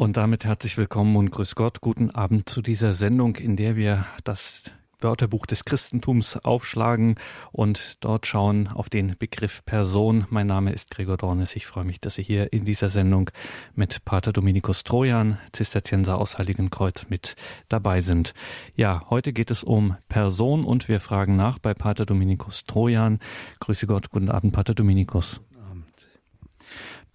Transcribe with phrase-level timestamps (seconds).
[0.00, 1.80] Und damit herzlich willkommen und grüß Gott.
[1.80, 7.16] Guten Abend zu dieser Sendung, in der wir das Wörterbuch des Christentums aufschlagen
[7.50, 10.24] und dort schauen auf den Begriff Person.
[10.30, 11.56] Mein Name ist Gregor Dornes.
[11.56, 13.30] Ich freue mich, dass Sie hier in dieser Sendung
[13.74, 17.34] mit Pater Dominikus Trojan, Zisterzienser aus Heiligenkreuz, mit
[17.68, 18.34] dabei sind.
[18.76, 23.18] Ja, heute geht es um Person und wir fragen nach bei Pater Dominikus Trojan.
[23.58, 25.40] Grüße Gott, guten Abend, Pater Dominikus.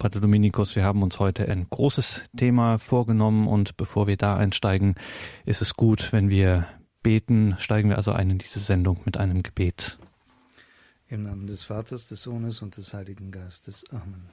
[0.04, 4.96] Pater Dominikus, wir haben uns heute ein großes Thema vorgenommen und bevor wir da einsteigen,
[5.46, 6.68] ist es gut, wenn wir
[7.02, 7.56] beten.
[7.58, 9.98] Steigen wir also ein in diese Sendung mit einem Gebet.
[11.08, 13.86] Im Namen des Vaters, des Sohnes und des Heiligen Geistes.
[13.92, 14.30] Amen.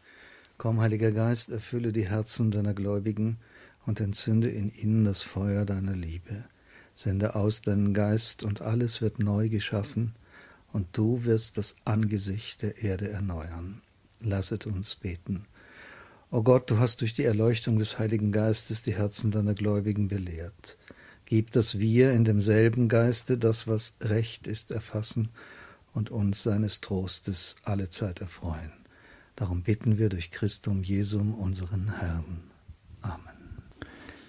[0.59, 3.39] Komm, Heiliger Geist, erfülle die Herzen deiner Gläubigen
[3.87, 6.47] und entzünde in ihnen das Feuer deiner Liebe.
[6.97, 10.17] Sende aus deinen Geist und alles wird neu geschaffen
[10.73, 13.83] und du wirst das Angesicht der Erde erneuern.
[14.19, 15.47] Lasset uns beten.
[16.33, 20.79] O Gott, du hast durch die Erleuchtung des Heiligen Geistes die Herzen deiner Gläubigen belehrt.
[21.25, 25.31] Gib, dass wir in demselben Geiste das, was recht ist, erfassen
[25.93, 28.71] und uns seines Trostes allezeit erfreuen.
[29.35, 32.45] Darum bitten wir durch Christum Jesum, unseren Herrn.
[33.03, 33.35] Amen.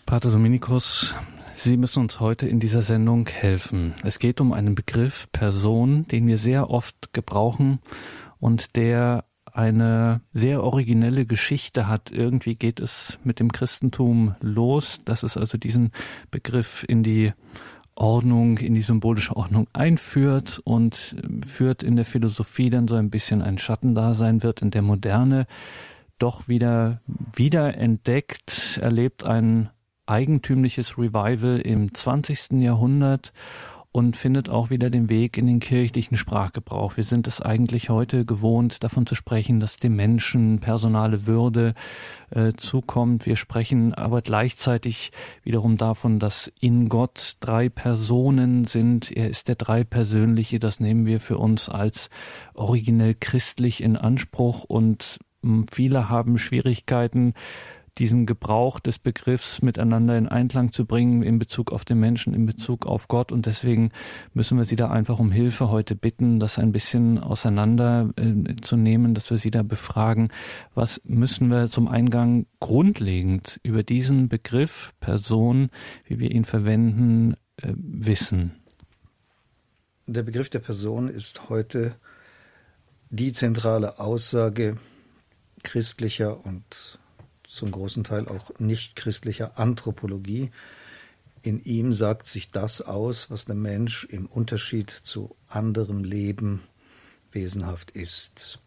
[0.07, 1.13] Pater Dominikus,
[1.55, 3.93] Sie müssen uns heute in dieser Sendung helfen.
[4.03, 7.79] Es geht um einen Begriff Person, den wir sehr oft gebrauchen
[8.39, 12.11] und der eine sehr originelle Geschichte hat.
[12.11, 15.91] Irgendwie geht es mit dem Christentum los, dass es also diesen
[16.29, 17.33] Begriff in die
[17.95, 23.41] Ordnung, in die symbolische Ordnung einführt und führt in der Philosophie dann so ein bisschen
[23.41, 25.45] ein Schattendasein wird, in der Moderne
[26.17, 27.01] doch wieder
[27.35, 29.69] wiederentdeckt, erlebt ein
[30.05, 32.61] eigentümliches Revival im 20.
[32.61, 33.33] Jahrhundert
[33.91, 36.95] und findet auch wieder den Weg in den kirchlichen Sprachgebrauch.
[36.95, 41.73] Wir sind es eigentlich heute gewohnt, davon zu sprechen, dass dem Menschen personale Würde
[42.29, 43.25] äh, zukommt.
[43.25, 45.11] Wir sprechen aber gleichzeitig
[45.43, 49.11] wiederum davon, dass in Gott drei Personen sind.
[49.11, 50.59] Er ist der Dreipersönliche.
[50.59, 52.09] Das nehmen wir für uns als
[52.53, 57.33] originell christlich in Anspruch und hm, viele haben Schwierigkeiten,
[57.97, 62.45] diesen Gebrauch des Begriffs miteinander in Einklang zu bringen in Bezug auf den Menschen, in
[62.45, 63.31] Bezug auf Gott.
[63.31, 63.91] Und deswegen
[64.33, 68.77] müssen wir Sie da einfach um Hilfe heute bitten, das ein bisschen auseinander äh, zu
[68.77, 70.29] nehmen, dass wir Sie da befragen,
[70.73, 75.69] was müssen wir zum Eingang grundlegend über diesen Begriff Person,
[76.05, 78.53] wie wir ihn verwenden, äh, wissen.
[80.07, 81.95] Der Begriff der Person ist heute
[83.09, 84.77] die zentrale Aussage
[85.63, 86.97] christlicher und
[87.51, 90.51] zum großen Teil auch nicht christlicher Anthropologie.
[91.41, 96.61] In ihm sagt sich das aus, was der Mensch im Unterschied zu anderem Leben
[97.31, 98.59] wesenhaft ist.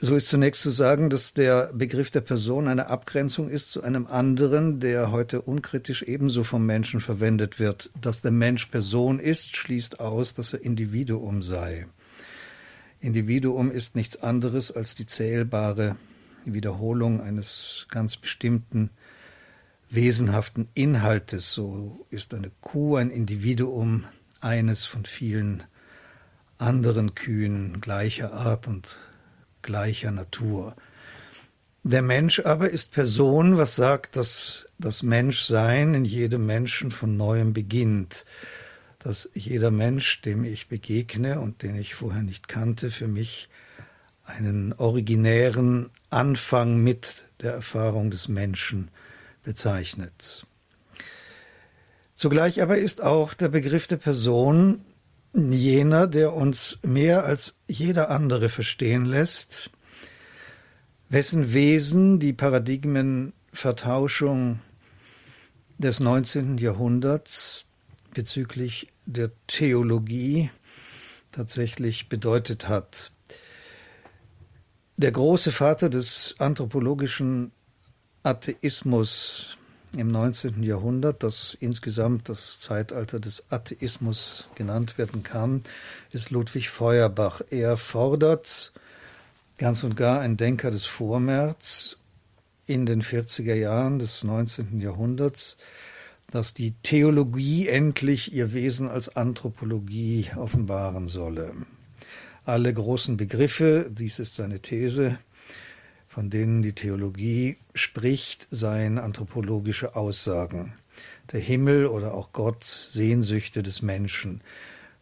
[0.00, 4.06] So ist zunächst zu sagen, dass der Begriff der Person eine Abgrenzung ist zu einem
[4.06, 7.90] anderen, der heute unkritisch ebenso vom Menschen verwendet wird.
[8.00, 11.86] Dass der Mensch Person ist, schließt aus, dass er Individuum sei.
[13.00, 15.96] Individuum ist nichts anderes als die zählbare
[16.52, 18.90] Wiederholung eines ganz bestimmten
[19.90, 21.52] wesenhaften Inhaltes.
[21.52, 24.06] So ist eine Kuh ein Individuum,
[24.40, 25.64] eines von vielen
[26.58, 28.98] anderen Kühen gleicher Art und
[29.62, 30.76] gleicher Natur.
[31.84, 37.52] Der Mensch aber ist Person, was sagt, dass das Menschsein in jedem Menschen von neuem
[37.52, 38.24] beginnt,
[38.98, 43.48] dass jeder Mensch, dem ich begegne und den ich vorher nicht kannte, für mich
[44.24, 48.90] einen originären Anfang mit der Erfahrung des Menschen
[49.42, 50.46] bezeichnet.
[52.14, 54.84] Zugleich aber ist auch der Begriff der Person
[55.32, 59.70] jener, der uns mehr als jeder andere verstehen lässt,
[61.08, 64.60] wessen Wesen die Paradigmenvertauschung
[65.78, 66.58] des 19.
[66.58, 67.66] Jahrhunderts
[68.14, 70.50] bezüglich der Theologie
[71.32, 73.12] tatsächlich bedeutet hat.
[75.00, 77.52] Der große Vater des anthropologischen
[78.24, 79.56] Atheismus
[79.96, 80.64] im 19.
[80.64, 85.62] Jahrhundert, das insgesamt das Zeitalter des Atheismus genannt werden kann,
[86.10, 87.42] ist Ludwig Feuerbach.
[87.48, 88.72] Er fordert
[89.56, 91.96] ganz und gar ein Denker des Vormärz
[92.66, 94.80] in den 40er Jahren des 19.
[94.80, 95.58] Jahrhunderts,
[96.32, 101.54] dass die Theologie endlich ihr Wesen als Anthropologie offenbaren solle
[102.48, 105.18] alle großen Begriffe, dies ist seine These,
[106.08, 110.72] von denen die Theologie spricht, seien anthropologische Aussagen.
[111.30, 114.40] Der Himmel oder auch Gott Sehnsüchte des Menschen.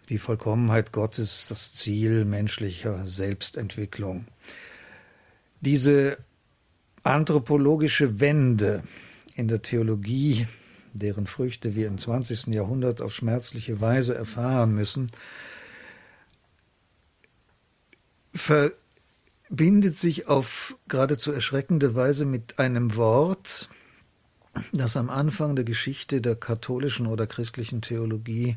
[0.08, 4.26] Die Vollkommenheit Gottes das Ziel menschlicher Selbstentwicklung.
[5.60, 6.18] Diese
[7.04, 8.82] anthropologische Wende
[9.36, 10.48] in der Theologie,
[10.94, 12.48] deren Früchte wir im 20.
[12.48, 15.12] Jahrhundert auf schmerzliche Weise erfahren müssen,
[18.36, 23.68] verbindet sich auf geradezu erschreckende Weise mit einem Wort,
[24.72, 28.56] das am Anfang der Geschichte der katholischen oder christlichen Theologie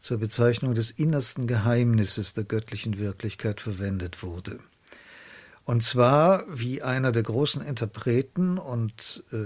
[0.00, 4.58] zur Bezeichnung des innersten Geheimnisses der göttlichen Wirklichkeit verwendet wurde.
[5.64, 9.36] Und zwar, wie einer der großen Interpreten und äh,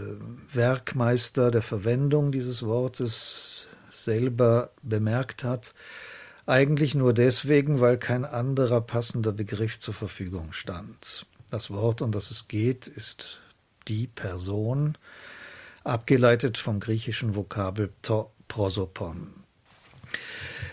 [0.55, 5.75] Werkmeister der Verwendung dieses Wortes selber bemerkt hat,
[6.47, 11.27] eigentlich nur deswegen, weil kein anderer passender Begriff zur Verfügung stand.
[11.51, 13.41] Das Wort, um das es geht, ist
[13.89, 14.99] die Person,
[15.85, 19.29] abgeleitet vom griechischen Vokabel to prosopon.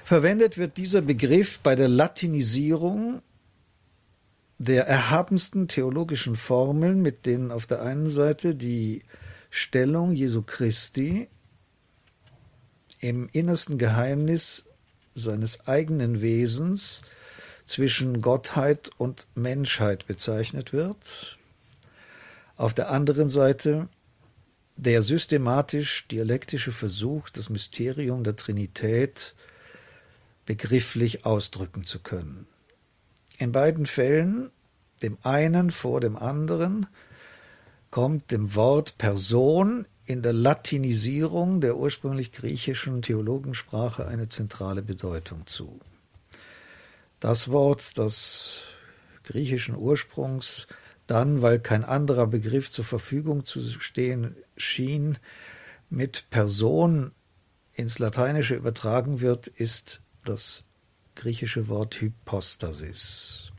[0.03, 3.21] Verwendet wird dieser Begriff bei der Latinisierung
[4.57, 9.03] der erhabensten theologischen Formeln, mit denen auf der einen Seite die
[9.49, 11.29] Stellung Jesu Christi
[12.99, 14.65] im innersten Geheimnis
[15.13, 17.01] seines eigenen Wesens
[17.65, 21.37] zwischen Gottheit und Menschheit bezeichnet wird,
[22.57, 23.87] auf der anderen Seite
[24.75, 29.35] der systematisch-dialektische Versuch, das Mysterium der Trinität
[30.45, 32.47] begrifflich ausdrücken zu können.
[33.37, 34.49] In beiden Fällen,
[35.01, 36.87] dem einen vor dem anderen,
[37.89, 45.79] kommt dem Wort Person in der Latinisierung der ursprünglich griechischen Theologensprache eine zentrale Bedeutung zu.
[47.19, 48.61] Das Wort, das
[49.23, 50.67] griechischen Ursprungs,
[51.07, 55.17] dann, weil kein anderer Begriff zur Verfügung zu stehen schien,
[55.89, 57.11] mit Person
[57.73, 60.67] ins Lateinische übertragen wird, ist das
[61.15, 63.51] griechische Wort Hypostasis.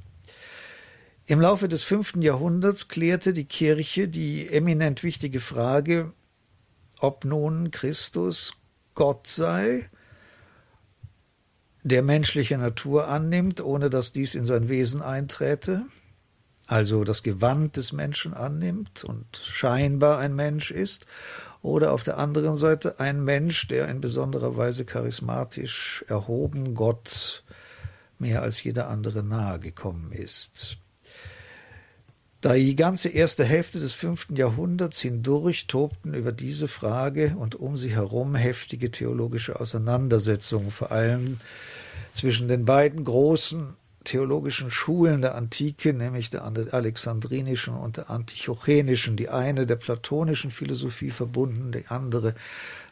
[1.26, 6.12] Im Laufe des fünften Jahrhunderts klärte die Kirche die eminent wichtige Frage,
[7.02, 8.54] ob nun Christus
[8.94, 9.90] Gott sei,
[11.82, 15.84] der menschliche Natur annimmt, ohne dass dies in sein Wesen einträte,
[16.66, 21.06] also das Gewand des Menschen annimmt und scheinbar ein Mensch ist,
[21.60, 27.44] oder auf der anderen Seite ein Mensch, der in besonderer Weise charismatisch erhoben Gott
[28.18, 30.78] mehr als jeder andere nahe gekommen ist.
[32.42, 37.76] Da die ganze erste Hälfte des fünften Jahrhunderts hindurch tobten über diese Frage und um
[37.76, 41.38] sie herum heftige theologische Auseinandersetzungen, vor allem
[42.12, 49.28] zwischen den beiden großen theologischen Schulen der Antike, nämlich der alexandrinischen und der antichochenischen, die
[49.28, 52.34] eine der platonischen Philosophie verbunden, die andere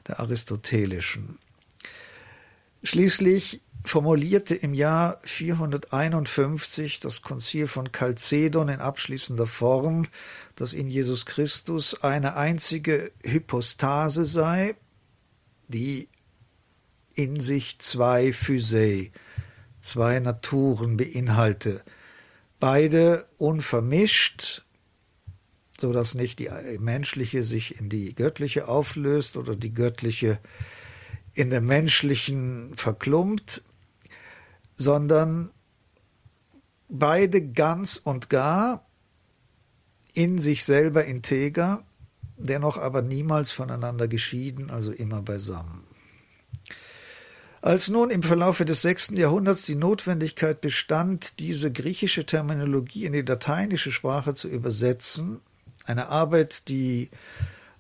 [0.07, 1.41] der aristotelischen.
[2.85, 10.07] Schließlich formulierte im Jahr 451 das Konzil von Chalcedon in abschließender Form,
[10.57, 14.77] dass in Jesus Christus eine einzige Hypostase sei,
[15.69, 16.09] die
[17.15, 19.13] in sich zwei Physei,
[19.81, 21.83] zwei Naturen beinhalte,
[22.59, 24.63] beide unvermischt,
[25.81, 30.39] so dass nicht die menschliche sich in die göttliche auflöst oder die göttliche
[31.33, 33.63] in der menschlichen verklumpt,
[34.81, 35.51] sondern
[36.89, 38.87] beide ganz und gar
[40.15, 41.85] in sich selber integer,
[42.39, 45.85] dennoch aber niemals voneinander geschieden, also immer beisammen.
[47.61, 53.21] Als nun im Verlaufe des sechsten Jahrhunderts die Notwendigkeit bestand, diese griechische Terminologie in die
[53.21, 55.41] lateinische Sprache zu übersetzen,
[55.85, 57.11] eine Arbeit, die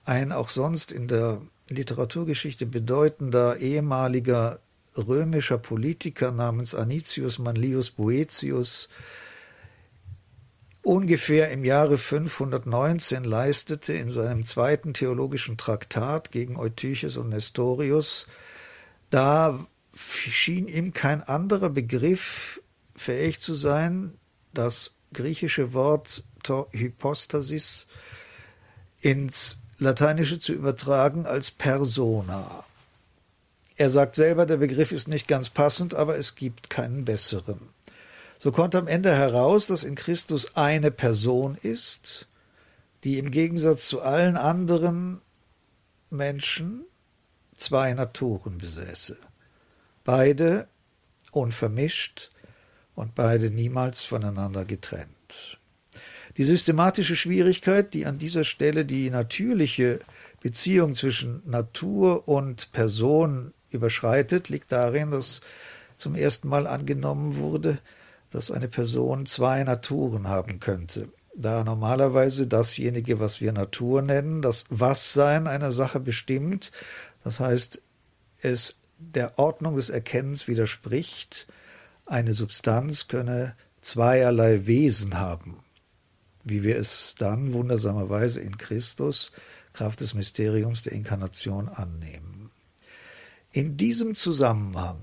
[0.04, 4.60] ein auch sonst in der Literaturgeschichte bedeutender ehemaliger
[4.96, 8.88] römischer Politiker namens Anicius Manlius Boetius
[10.82, 18.26] ungefähr im Jahre 519 leistete in seinem zweiten theologischen Traktat gegen Eutyches und Nestorius,
[19.10, 22.60] da schien ihm kein anderer Begriff
[22.96, 24.14] fähig zu sein,
[24.54, 26.24] das griechische Wort
[26.70, 27.86] Hypostasis
[29.00, 32.64] ins Lateinische zu übertragen als persona.
[33.80, 37.60] Er sagt selber, der Begriff ist nicht ganz passend, aber es gibt keinen besseren.
[38.38, 42.28] So kommt am Ende heraus, dass in Christus eine Person ist,
[43.04, 45.22] die im Gegensatz zu allen anderen
[46.10, 46.84] Menschen
[47.56, 49.16] zwei Naturen besäße.
[50.04, 50.68] Beide
[51.32, 52.30] unvermischt
[52.94, 55.58] und beide niemals voneinander getrennt.
[56.36, 60.00] Die systematische Schwierigkeit, die an dieser Stelle die natürliche
[60.42, 65.40] Beziehung zwischen Natur und Person überschreitet, liegt darin, dass
[65.96, 67.78] zum ersten Mal angenommen wurde,
[68.30, 71.08] dass eine Person zwei Naturen haben könnte.
[71.34, 76.72] da normalerweise dasjenige, was wir Natur nennen, das Was-Sein einer Sache bestimmt,
[77.22, 77.82] das heißt,
[78.42, 81.46] es der Ordnung des Erkennens widerspricht,
[82.04, 85.58] eine Substanz könne zweierlei Wesen haben,
[86.44, 89.32] wie wir es dann wundersamerweise in Christus
[89.72, 92.39] Kraft des Mysteriums der Inkarnation annehmen.
[93.52, 95.00] In diesem Zusammenhang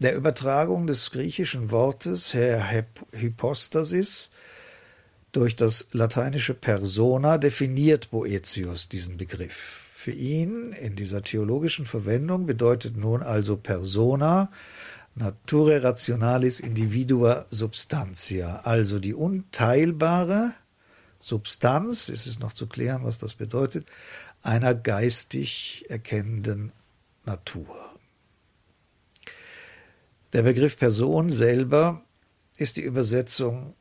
[0.00, 2.68] der Übertragung des griechischen Wortes Herr
[3.12, 4.30] Hypostasis
[5.30, 9.82] durch das lateinische Persona definiert Boetius diesen Begriff.
[9.94, 14.50] Für ihn in dieser theologischen Verwendung bedeutet nun also Persona
[15.14, 20.54] Nature rationalis individua substantia, also die unteilbare
[21.20, 23.86] Substanz, ist es noch zu klären, was das bedeutet,
[24.42, 26.72] einer geistig erkennenden
[27.28, 27.76] Natur.
[30.32, 32.02] Der Begriff Person selber
[32.56, 33.74] ist die Übersetzung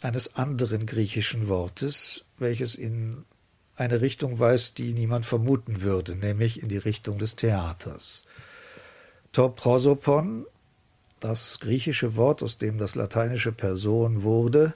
[0.00, 3.24] eines anderen griechischen Wortes, welches in
[3.76, 8.24] eine Richtung weist, die niemand vermuten würde, nämlich in die Richtung des Theaters.
[9.32, 10.46] To prosopon,
[11.20, 14.74] das griechische Wort, aus dem das lateinische Person wurde,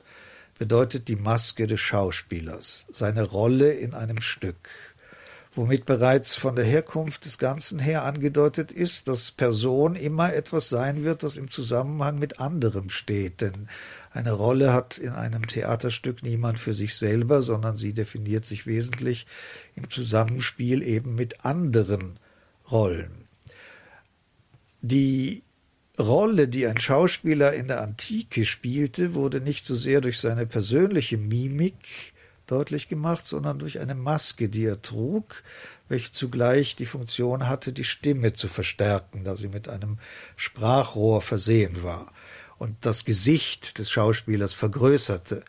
[0.59, 4.69] bedeutet die Maske des Schauspielers, seine Rolle in einem Stück
[5.55, 11.05] womit bereits von der Herkunft des Ganzen her angedeutet ist, dass Person immer etwas sein
[11.05, 13.43] wird, das im Zusammenhang mit anderem steht.
[13.43, 13.69] Denn
[14.13, 19.27] eine Rolle hat in einem Theaterstück niemand für sich selber, sondern sie definiert sich wesentlich
[19.77, 22.19] im Zusammenspiel eben mit anderen
[22.71, 23.29] Rollen.
[24.81, 25.43] Die
[25.99, 31.19] Rolle, die ein Schauspieler in der Antike spielte, wurde nicht so sehr durch seine persönliche
[31.19, 32.15] Mimik
[32.47, 35.43] deutlich gemacht, sondern durch eine Maske, die er trug,
[35.89, 39.99] welche zugleich die Funktion hatte, die Stimme zu verstärken, da sie mit einem
[40.37, 42.13] Sprachrohr versehen war
[42.59, 45.45] und das Gesicht des Schauspielers vergrößerte,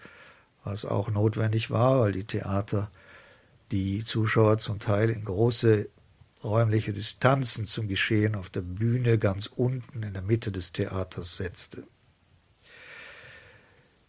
[0.63, 2.89] was auch notwendig war, weil die Theater
[3.71, 5.89] die Zuschauer zum Teil in große
[6.43, 11.83] räumliche Distanzen zum Geschehen auf der Bühne ganz unten in der Mitte des Theaters setzte.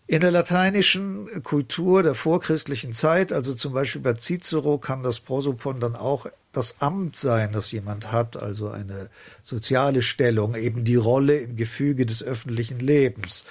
[0.07, 5.81] In der lateinischen Kultur der vorchristlichen Zeit, also zum Beispiel bei Cicero, kann das Prosopon
[5.81, 9.09] dann auch das Amt sein, das jemand hat, also eine
[9.43, 13.47] soziale Stellung, eben die Rolle im Gefüge des öffentlichen Lebens.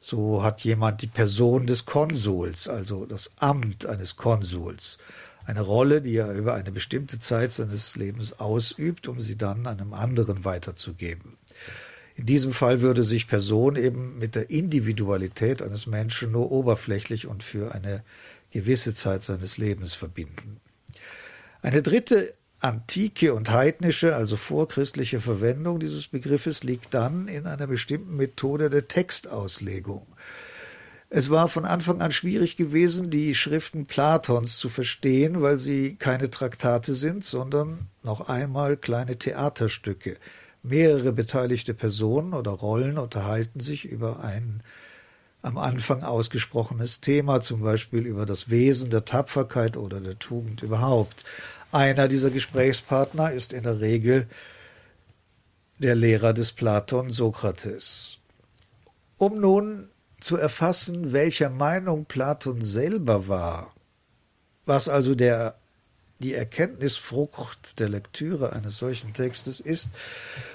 [0.00, 4.96] So hat jemand die Person des Konsuls, also das Amt eines Konsuls.
[5.44, 9.92] Eine Rolle, die er über eine bestimmte Zeit seines Lebens ausübt, um sie dann einem
[9.92, 11.37] anderen weiterzugeben.
[12.18, 17.44] In diesem Fall würde sich Person eben mit der Individualität eines Menschen nur oberflächlich und
[17.44, 18.02] für eine
[18.50, 20.58] gewisse Zeit seines Lebens verbinden.
[21.62, 28.16] Eine dritte antike und heidnische, also vorchristliche Verwendung dieses Begriffes liegt dann in einer bestimmten
[28.16, 30.04] Methode der Textauslegung.
[31.10, 36.30] Es war von Anfang an schwierig gewesen, die Schriften Platons zu verstehen, weil sie keine
[36.30, 40.16] Traktate sind, sondern noch einmal kleine Theaterstücke,
[40.62, 44.62] Mehrere beteiligte Personen oder Rollen unterhalten sich über ein
[45.40, 51.24] am Anfang ausgesprochenes Thema, zum Beispiel über das Wesen der Tapferkeit oder der Tugend überhaupt.
[51.70, 54.26] Einer dieser Gesprächspartner ist in der Regel
[55.78, 58.18] der Lehrer des Platon Sokrates.
[59.16, 59.88] Um nun
[60.20, 63.72] zu erfassen, welcher Meinung Platon selber war,
[64.66, 65.54] was also der
[66.20, 69.90] die Erkenntnisfrucht der Lektüre eines solchen Textes ist,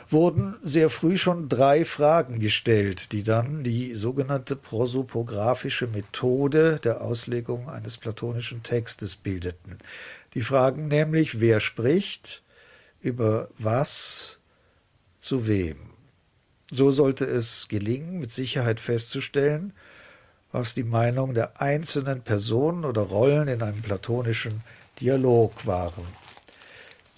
[0.10, 7.70] wurden sehr früh schon drei Fragen gestellt, die dann die sogenannte prosopographische Methode der Auslegung
[7.70, 9.80] eines platonischen Textes bildeten.
[10.34, 12.44] Die Fragen nämlich, wer spricht,
[13.00, 14.40] über was,
[15.20, 15.78] zu wem.
[16.72, 19.74] So sollte es gelingen, mit Sicherheit festzustellen,
[20.52, 24.62] was die Meinung der einzelnen Personen oder Rollen in einem platonischen
[25.00, 26.06] Dialog waren.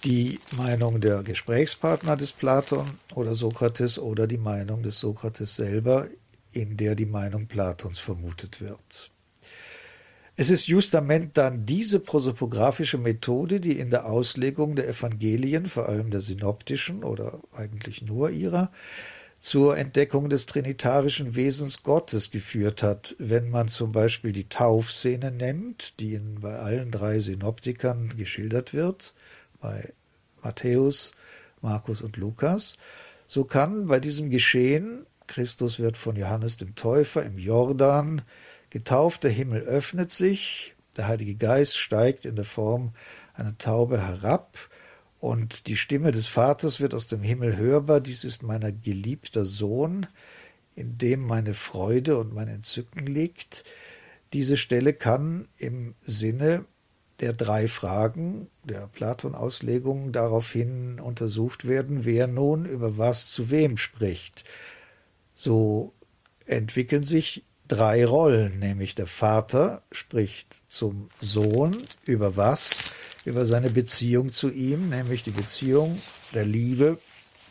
[0.04, 6.06] Die Meinung der Gesprächspartner des Platon oder Sokrates oder die Meinung des Sokrates selber,
[6.52, 9.10] in der die Meinung Platons vermutet wird.
[10.36, 16.10] Es ist justament dann diese prosopographische Methode, die in der Auslegung der Evangelien, vor allem
[16.10, 18.70] der synoptischen oder eigentlich nur ihrer,
[19.38, 26.00] zur Entdeckung des trinitarischen Wesens Gottes geführt hat, wenn man zum Beispiel die Taufszene nennt,
[26.00, 29.14] die in, bei allen drei Synoptikern geschildert wird,
[29.60, 29.92] bei
[30.42, 31.12] Matthäus,
[31.60, 32.78] Markus und Lukas,
[33.26, 38.22] so kann bei diesem Geschehen, Christus wird von Johannes dem Täufer im Jordan
[38.70, 42.92] getauft, der Himmel öffnet sich, der Heilige Geist steigt in der Form
[43.34, 44.56] einer Taube herab,
[45.18, 50.06] und die Stimme des Vaters wird aus dem Himmel hörbar, dies ist mein geliebter Sohn,
[50.74, 53.64] in dem meine Freude und mein Entzücken liegt.
[54.32, 56.66] Diese Stelle kann im Sinne
[57.20, 64.44] der drei Fragen der Platon-Auslegung daraufhin untersucht werden, wer nun über was zu wem spricht.
[65.34, 65.94] So
[66.44, 72.94] entwickeln sich drei Rollen, nämlich der Vater spricht zum Sohn über was?
[73.26, 76.00] Über seine Beziehung zu ihm, nämlich die Beziehung
[76.32, 76.98] der Liebe,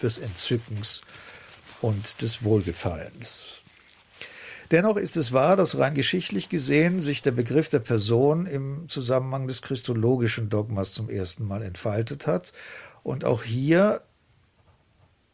[0.01, 1.01] des Entzückens
[1.81, 3.55] und des Wohlgefallens.
[4.71, 9.47] Dennoch ist es wahr, dass rein geschichtlich gesehen sich der Begriff der Person im Zusammenhang
[9.47, 12.51] des christologischen Dogmas zum ersten Mal entfaltet hat
[13.03, 14.01] und auch hier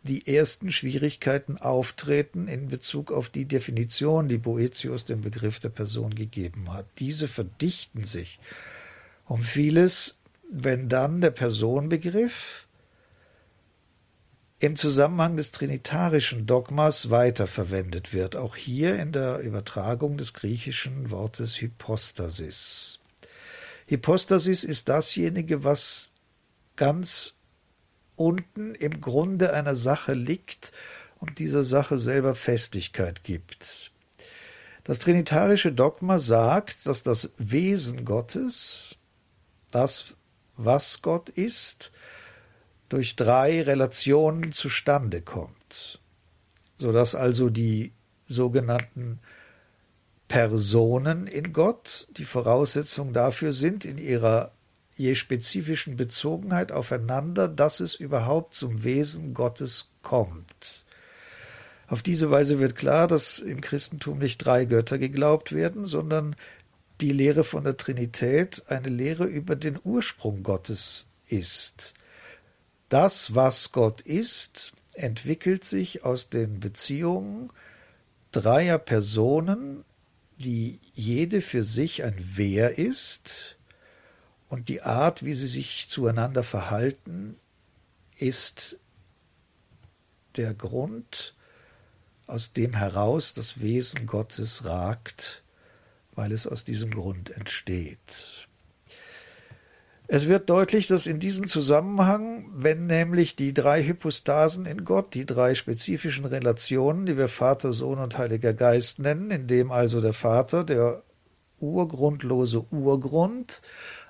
[0.03, 6.15] die ersten Schwierigkeiten auftreten in Bezug auf die Definition, die Boetius dem Begriff der Person
[6.15, 6.87] gegeben hat.
[6.97, 8.39] Diese verdichten sich
[9.25, 10.20] um vieles,
[10.51, 12.67] wenn dann der Personbegriff
[14.59, 21.61] im Zusammenhang des trinitarischen Dogmas weiterverwendet wird, auch hier in der Übertragung des griechischen Wortes
[21.61, 22.99] Hypostasis.
[23.87, 26.13] Hypostasis ist dasjenige, was
[26.75, 27.33] ganz
[28.17, 30.73] unten im Grunde einer Sache liegt
[31.19, 33.91] und dieser Sache selber Festigkeit gibt.
[34.83, 38.95] Das trinitarische Dogma sagt, dass das Wesen Gottes,
[39.71, 40.13] das,
[40.65, 41.91] was Gott ist,
[42.89, 45.99] durch drei Relationen zustande kommt,
[46.77, 47.93] so dass also die
[48.27, 49.19] sogenannten
[50.27, 54.51] Personen in Gott die Voraussetzung dafür sind, in ihrer
[54.95, 60.85] je spezifischen Bezogenheit aufeinander, dass es überhaupt zum Wesen Gottes kommt.
[61.87, 66.35] Auf diese Weise wird klar, dass im Christentum nicht drei Götter geglaubt werden, sondern
[67.01, 71.93] die Lehre von der Trinität eine Lehre über den Ursprung Gottes ist.
[72.89, 77.49] Das, was Gott ist, entwickelt sich aus den Beziehungen
[78.31, 79.83] dreier Personen,
[80.37, 83.57] die jede für sich ein Wer ist,
[84.49, 87.37] und die Art, wie sie sich zueinander verhalten,
[88.17, 88.79] ist
[90.35, 91.33] der Grund,
[92.27, 95.40] aus dem heraus das Wesen Gottes ragt,
[96.15, 98.47] weil es aus diesem Grund entsteht.
[100.13, 105.25] Es wird deutlich, dass in diesem Zusammenhang, wenn nämlich die drei Hypostasen in Gott, die
[105.25, 110.11] drei spezifischen Relationen, die wir Vater, Sohn und Heiliger Geist nennen, in dem also der
[110.11, 111.03] Vater, der
[111.59, 113.61] urgrundlose Urgrund,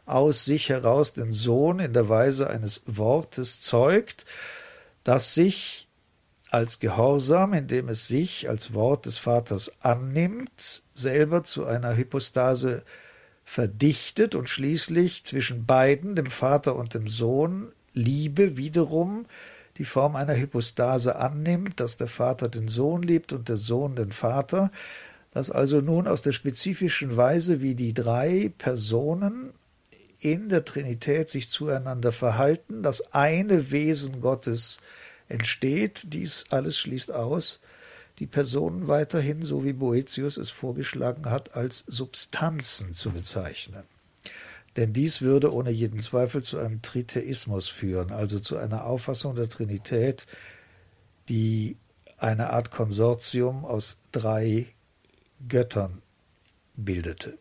[0.07, 4.25] aus sich heraus den Sohn in der Weise eines Wortes zeugt,
[5.03, 5.87] das sich
[6.51, 12.83] als Gehorsam, indem es sich als Wort des Vaters annimmt, selber zu einer Hypostase
[13.45, 19.25] verdichtet und schließlich zwischen beiden, dem Vater und dem Sohn, Liebe wiederum
[19.77, 24.11] die Form einer Hypostase annimmt, dass der Vater den Sohn liebt und der Sohn den
[24.11, 24.71] Vater,
[25.31, 29.53] dass also nun aus der spezifischen Weise, wie die drei Personen
[30.19, 34.81] in der Trinität sich zueinander verhalten, das eine Wesen Gottes
[35.31, 37.59] entsteht, dies alles schließt aus,
[38.19, 43.83] die Personen weiterhin, so wie Boetius es vorgeschlagen hat, als Substanzen zu bezeichnen.
[44.77, 49.49] Denn dies würde ohne jeden Zweifel zu einem Tritheismus führen, also zu einer Auffassung der
[49.49, 50.27] Trinität,
[51.29, 51.77] die
[52.17, 54.67] eine Art Konsortium aus drei
[55.47, 56.01] Göttern
[56.75, 57.37] bildete.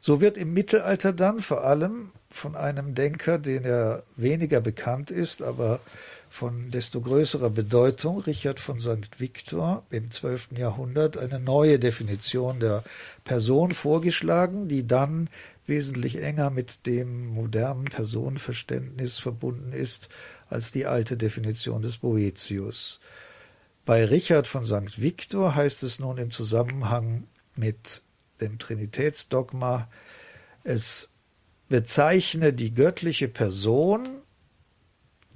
[0.00, 5.42] So wird im Mittelalter dann vor allem von einem Denker, den er weniger bekannt ist,
[5.42, 5.80] aber
[6.30, 9.18] von desto größerer Bedeutung, Richard von St.
[9.18, 10.50] Victor im 12.
[10.56, 12.84] Jahrhundert, eine neue Definition der
[13.24, 15.30] Person vorgeschlagen, die dann
[15.66, 20.08] wesentlich enger mit dem modernen Personenverständnis verbunden ist
[20.48, 23.00] als die alte Definition des Boetius.
[23.84, 25.00] Bei Richard von St.
[25.00, 27.24] Victor heißt es nun im Zusammenhang
[27.56, 28.02] mit
[28.40, 29.88] dem Trinitätsdogma,
[30.64, 31.10] es
[31.68, 34.17] bezeichne die göttliche Person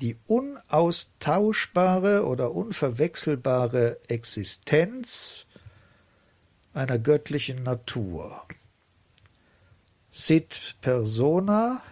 [0.03, 5.47] die unaustauschbare oder unverwechselbare Existenz
[6.75, 8.45] einer göttlichen Natur.
[10.11, 11.83] Sit persona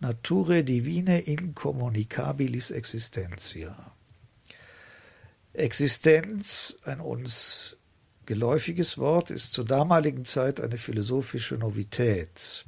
[0.00, 3.92] nature divine incommunicabilis existentia.
[5.52, 7.76] Existenz, ein uns
[8.24, 12.64] geläufiges Wort, ist zur damaligen Zeit eine philosophische Novität.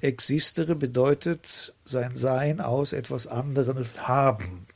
[0.00, 4.66] Existere bedeutet sein Sein aus etwas anderes haben,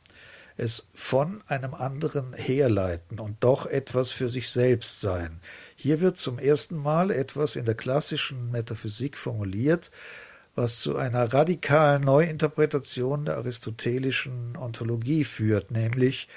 [0.57, 5.39] es von einem anderen herleiten und doch etwas für sich selbst sein.
[5.75, 9.91] Hier wird zum ersten Mal etwas in der klassischen Metaphysik formuliert,
[10.55, 16.27] was zu einer radikalen Neuinterpretation der aristotelischen Ontologie führt, nämlich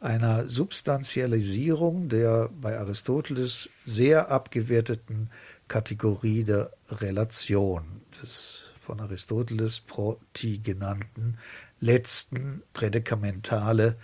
[0.00, 5.30] einer Substantialisierung der bei Aristoteles sehr abgewerteten
[5.68, 11.38] Kategorie der Relation, des von Aristoteles Proti genannten
[11.80, 13.96] letzten Prädikamentale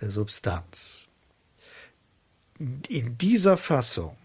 [0.00, 1.08] der Substanz.
[2.58, 4.16] In dieser Fassung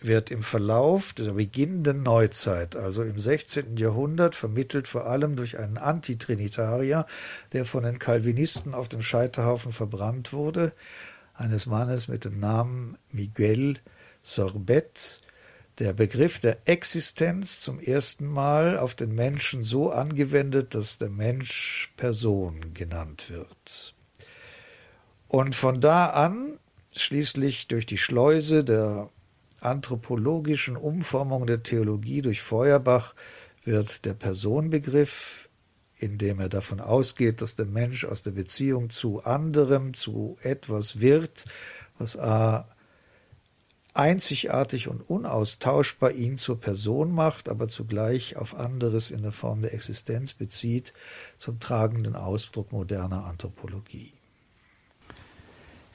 [0.00, 3.76] wird im Verlauf der beginnenden Neuzeit, also im 16.
[3.76, 7.06] Jahrhundert, vermittelt vor allem durch einen Antitrinitarier,
[7.52, 10.72] der von den Calvinisten auf dem Scheiterhaufen verbrannt wurde,
[11.34, 13.78] eines Mannes mit dem Namen Miguel
[14.22, 15.20] Sorbet,
[15.78, 21.92] der Begriff der Existenz zum ersten Mal auf den Menschen so angewendet, dass der Mensch
[21.96, 23.94] Person genannt wird.
[25.28, 26.58] Und von da an,
[26.92, 29.10] schließlich durch die Schleuse der
[29.60, 33.14] anthropologischen Umformung der Theologie durch Feuerbach,
[33.64, 35.48] wird der Personbegriff,
[35.98, 41.46] indem er davon ausgeht, dass der Mensch aus der Beziehung zu anderem, zu etwas wird,
[41.98, 42.68] was a
[43.98, 49.74] einzigartig und unaustauschbar ihn zur Person macht, aber zugleich auf anderes in der Form der
[49.74, 50.92] Existenz bezieht,
[51.38, 54.12] zum tragenden Ausdruck moderner Anthropologie.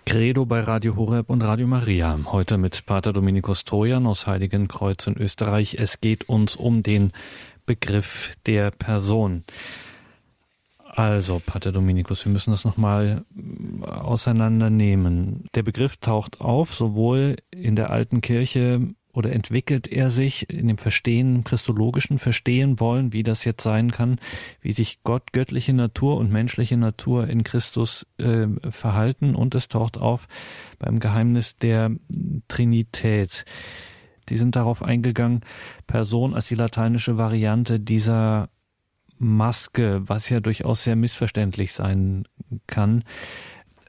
[0.06, 2.20] Credo bei Radio Horeb und Radio Maria.
[2.26, 5.76] Heute mit Pater Dominikus Trojan aus Heiligenkreuz in Österreich.
[5.76, 7.14] Es geht uns um den
[7.66, 9.44] Begriff der Person.
[10.94, 15.46] Also, Pater Dominikus, wir müssen das nochmal äh, auseinandernehmen.
[15.56, 20.78] Der Begriff taucht auf, sowohl in der alten Kirche oder entwickelt er sich in dem
[20.78, 24.20] Verstehen, christologischen Verstehen wollen, wie das jetzt sein kann,
[24.60, 29.98] wie sich Gott, göttliche Natur und menschliche Natur in Christus äh, verhalten und es taucht
[29.98, 30.28] auf
[30.78, 31.92] beim Geheimnis der
[32.50, 33.46] Trinität.
[34.28, 35.42] Die sind darauf eingegangen,
[35.88, 38.50] Person als die lateinische Variante dieser
[39.22, 42.28] Maske, was ja durchaus sehr missverständlich sein
[42.66, 43.04] kann.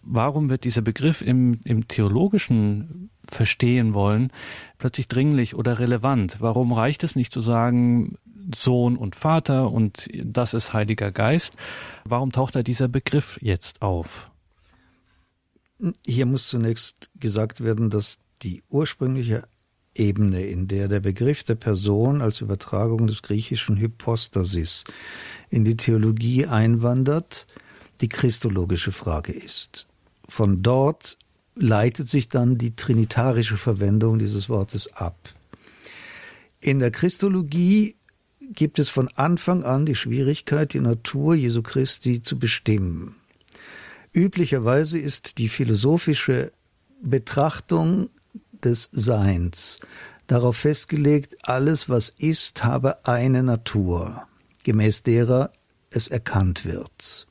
[0.02, 4.30] Warum wird dieser Begriff im, im theologischen Verstehen wollen
[4.78, 6.36] plötzlich dringlich oder relevant?
[6.40, 8.18] Warum reicht es nicht zu sagen
[8.54, 11.54] Sohn und Vater und das ist Heiliger Geist?
[12.04, 14.30] Warum taucht da dieser Begriff jetzt auf?
[16.06, 19.44] Hier muss zunächst gesagt werden, dass die ursprüngliche
[19.94, 24.84] Ebene, in der der Begriff der Person als Übertragung des griechischen Hypostasis
[25.50, 27.46] in die Theologie einwandert,
[28.00, 29.86] die christologische Frage ist.
[30.28, 31.18] Von dort
[31.54, 35.16] leitet sich dann die trinitarische Verwendung dieses Wortes ab.
[36.60, 37.96] In der Christologie
[38.40, 43.16] gibt es von Anfang an die Schwierigkeit, die Natur Jesu Christi zu bestimmen.
[44.12, 46.52] Üblicherweise ist die philosophische
[47.02, 48.10] Betrachtung
[48.64, 49.78] des Seins.
[50.26, 54.22] Darauf festgelegt, alles, was ist, habe eine Natur,
[54.64, 55.52] gemäß derer
[55.90, 57.26] es erkannt wird.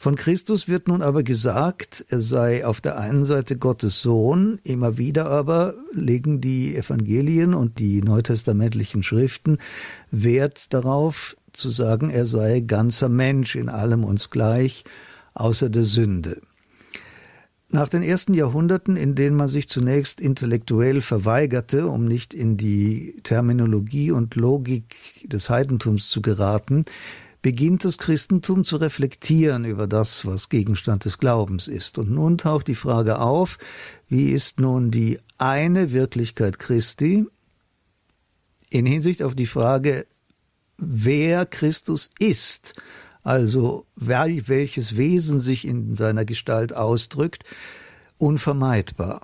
[0.00, 4.96] Von Christus wird nun aber gesagt, er sei auf der einen Seite Gottes Sohn, immer
[4.96, 9.58] wieder aber legen die Evangelien und die neutestamentlichen Schriften
[10.12, 14.84] Wert darauf zu sagen, er sei ganzer Mensch in allem uns gleich,
[15.34, 16.40] außer der Sünde.
[17.70, 23.20] Nach den ersten Jahrhunderten, in denen man sich zunächst intellektuell verweigerte, um nicht in die
[23.22, 26.86] Terminologie und Logik des Heidentums zu geraten,
[27.42, 31.98] beginnt das Christentum zu reflektieren über das, was Gegenstand des Glaubens ist.
[31.98, 33.58] Und nun taucht die Frage auf,
[34.08, 37.26] wie ist nun die eine Wirklichkeit Christi
[38.70, 40.06] in Hinsicht auf die Frage,
[40.78, 42.74] wer Christus ist
[43.22, 47.44] also welches Wesen sich in seiner Gestalt ausdrückt,
[48.18, 49.22] unvermeidbar.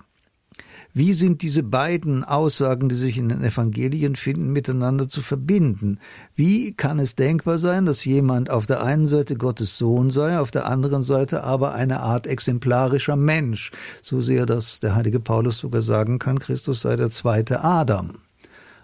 [0.97, 5.99] Wie sind diese beiden Aussagen, die sich in den Evangelien finden, miteinander zu verbinden?
[6.35, 10.51] Wie kann es denkbar sein, dass jemand auf der einen Seite Gottes Sohn sei, auf
[10.51, 15.81] der anderen Seite aber eine Art exemplarischer Mensch, so sehr, dass der heilige Paulus sogar
[15.81, 18.13] sagen kann, Christus sei der zweite Adam,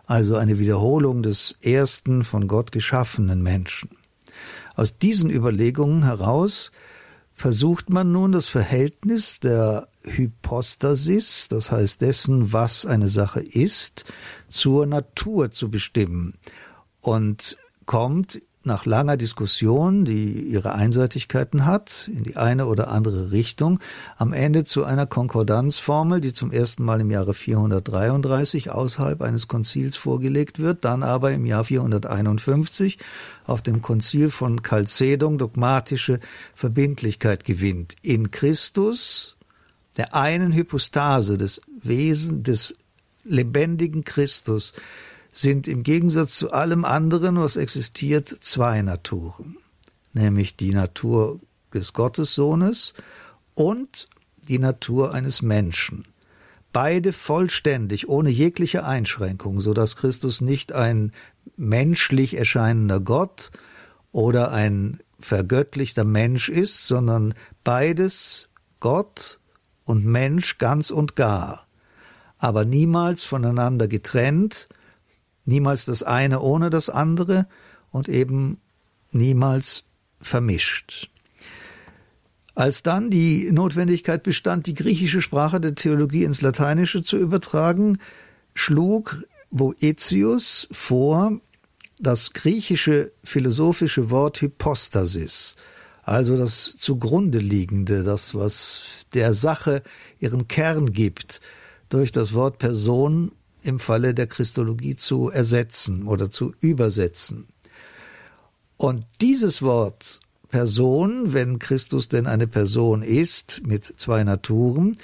[0.06, 3.89] also eine Wiederholung des ersten von Gott geschaffenen Menschen.
[4.75, 6.71] Aus diesen Überlegungen heraus
[7.34, 14.05] versucht man nun das Verhältnis der Hypostasis, das heißt dessen, was eine Sache ist,
[14.47, 16.36] zur Natur zu bestimmen.
[16.99, 23.80] Und kommt nach langer Diskussion, die ihre Einseitigkeiten hat, in die eine oder andere Richtung,
[24.17, 29.95] am Ende zu einer Konkordanzformel, die zum ersten Mal im Jahre 433 außerhalb eines Konzils
[29.95, 33.00] vorgelegt wird, dann aber im Jahr 451
[33.45, 36.19] auf dem Konzil von Chalcedon dogmatische
[36.54, 37.95] Verbindlichkeit gewinnt.
[38.04, 39.38] In Christus,
[39.97, 42.76] der einen Hypostase des Wesen des
[43.24, 44.74] lebendigen Christus,
[45.31, 49.57] sind im Gegensatz zu allem anderen, was existiert, zwei Naturen,
[50.13, 51.39] nämlich die Natur
[51.73, 52.93] des Gottessohnes
[53.55, 54.07] und
[54.47, 56.05] die Natur eines Menschen.
[56.73, 61.11] beide vollständig, ohne jegliche Einschränkung, so dass Christus nicht ein
[61.57, 63.51] menschlich erscheinender Gott
[64.11, 69.39] oder ein vergöttlichter Mensch ist, sondern beides Gott
[69.85, 71.67] und Mensch ganz und gar,
[72.37, 74.67] aber niemals voneinander getrennt,
[75.45, 77.47] niemals das eine ohne das andere
[77.91, 78.60] und eben
[79.12, 79.84] niemals
[80.19, 81.10] vermischt.
[82.54, 87.99] Als dann die Notwendigkeit bestand, die griechische Sprache der Theologie ins Lateinische zu übertragen,
[88.54, 91.39] schlug Boetius vor,
[91.99, 95.56] das griechische philosophische Wort Hypostasis,
[96.04, 99.84] also das zugrunde liegende, das, was der Sache
[100.19, 101.41] ihren Kern gibt,
[101.89, 103.32] durch das Wort Person
[103.63, 107.47] im Falle der Christologie zu ersetzen oder zu übersetzen.
[108.78, 110.19] Und dieses Wort
[110.50, 114.97] Person, wenn Christus denn eine Person ist mit zwei Naturen,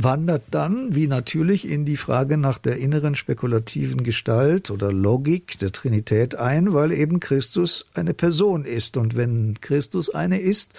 [0.00, 5.72] wandert dann, wie natürlich, in die Frage nach der inneren spekulativen Gestalt oder Logik der
[5.72, 8.96] Trinität ein, weil eben Christus eine Person ist.
[8.96, 10.74] Und wenn Christus eine ist,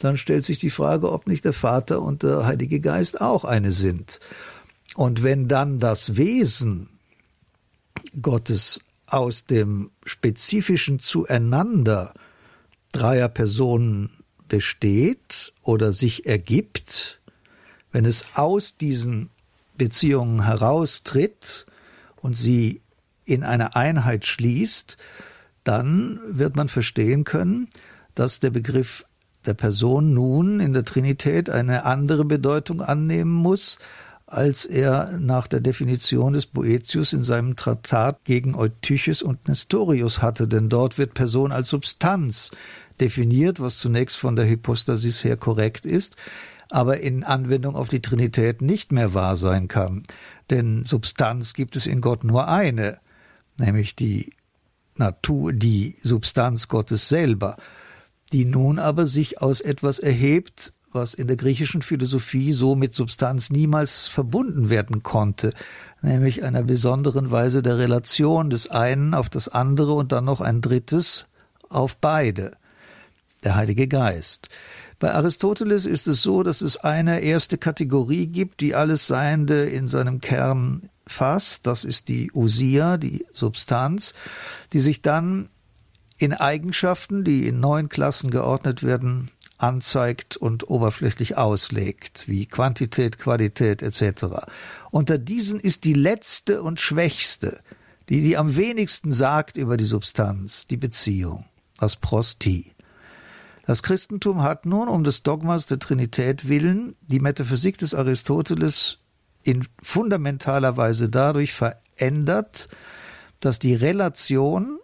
[0.00, 3.70] dann stellt sich die Frage, ob nicht der Vater und der Heilige Geist auch eine
[3.70, 4.18] sind.
[4.96, 6.88] Und wenn dann das Wesen
[8.22, 12.14] Gottes aus dem spezifischen Zueinander
[12.92, 17.20] dreier Personen besteht oder sich ergibt,
[17.92, 19.28] wenn es aus diesen
[19.76, 21.66] Beziehungen heraustritt
[22.16, 22.80] und sie
[23.26, 24.96] in eine Einheit schließt,
[25.62, 27.68] dann wird man verstehen können,
[28.14, 29.04] dass der Begriff
[29.44, 33.78] der Person nun in der Trinität eine andere Bedeutung annehmen muss,
[34.26, 40.48] als er nach der Definition des Boetius in seinem Traktat gegen Eutyches und Nestorius hatte,
[40.48, 42.50] denn dort wird Person als Substanz
[43.00, 46.16] definiert, was zunächst von der Hypostasis her korrekt ist,
[46.70, 50.02] aber in Anwendung auf die Trinität nicht mehr wahr sein kann.
[50.50, 52.98] Denn Substanz gibt es in Gott nur eine,
[53.58, 54.32] nämlich die
[54.96, 57.56] Natur, die Substanz Gottes selber,
[58.32, 63.50] die nun aber sich aus etwas erhebt, was in der griechischen Philosophie so mit Substanz
[63.50, 65.52] niemals verbunden werden konnte,
[66.02, 70.60] nämlich einer besonderen Weise der Relation des einen auf das andere und dann noch ein
[70.60, 71.26] drittes
[71.68, 72.56] auf beide,
[73.44, 74.48] der Heilige Geist.
[74.98, 79.88] Bei Aristoteles ist es so, dass es eine erste Kategorie gibt, die alles Seiende in
[79.88, 81.66] seinem Kern fasst.
[81.66, 84.14] Das ist die Usia, die Substanz,
[84.72, 85.50] die sich dann
[86.18, 93.82] in Eigenschaften, die in neun Klassen geordnet werden, anzeigt und oberflächlich auslegt, wie Quantität, Qualität
[93.82, 94.46] etc.
[94.90, 97.60] Unter diesen ist die letzte und schwächste,
[98.08, 101.44] die die am wenigsten sagt über die Substanz, die Beziehung,
[101.78, 102.72] das Prostie.
[103.66, 108.98] Das Christentum hat nun um des Dogmas der Trinität willen die Metaphysik des Aristoteles
[109.42, 112.68] in fundamentaler Weise dadurch verändert,
[113.40, 114.78] dass die Relation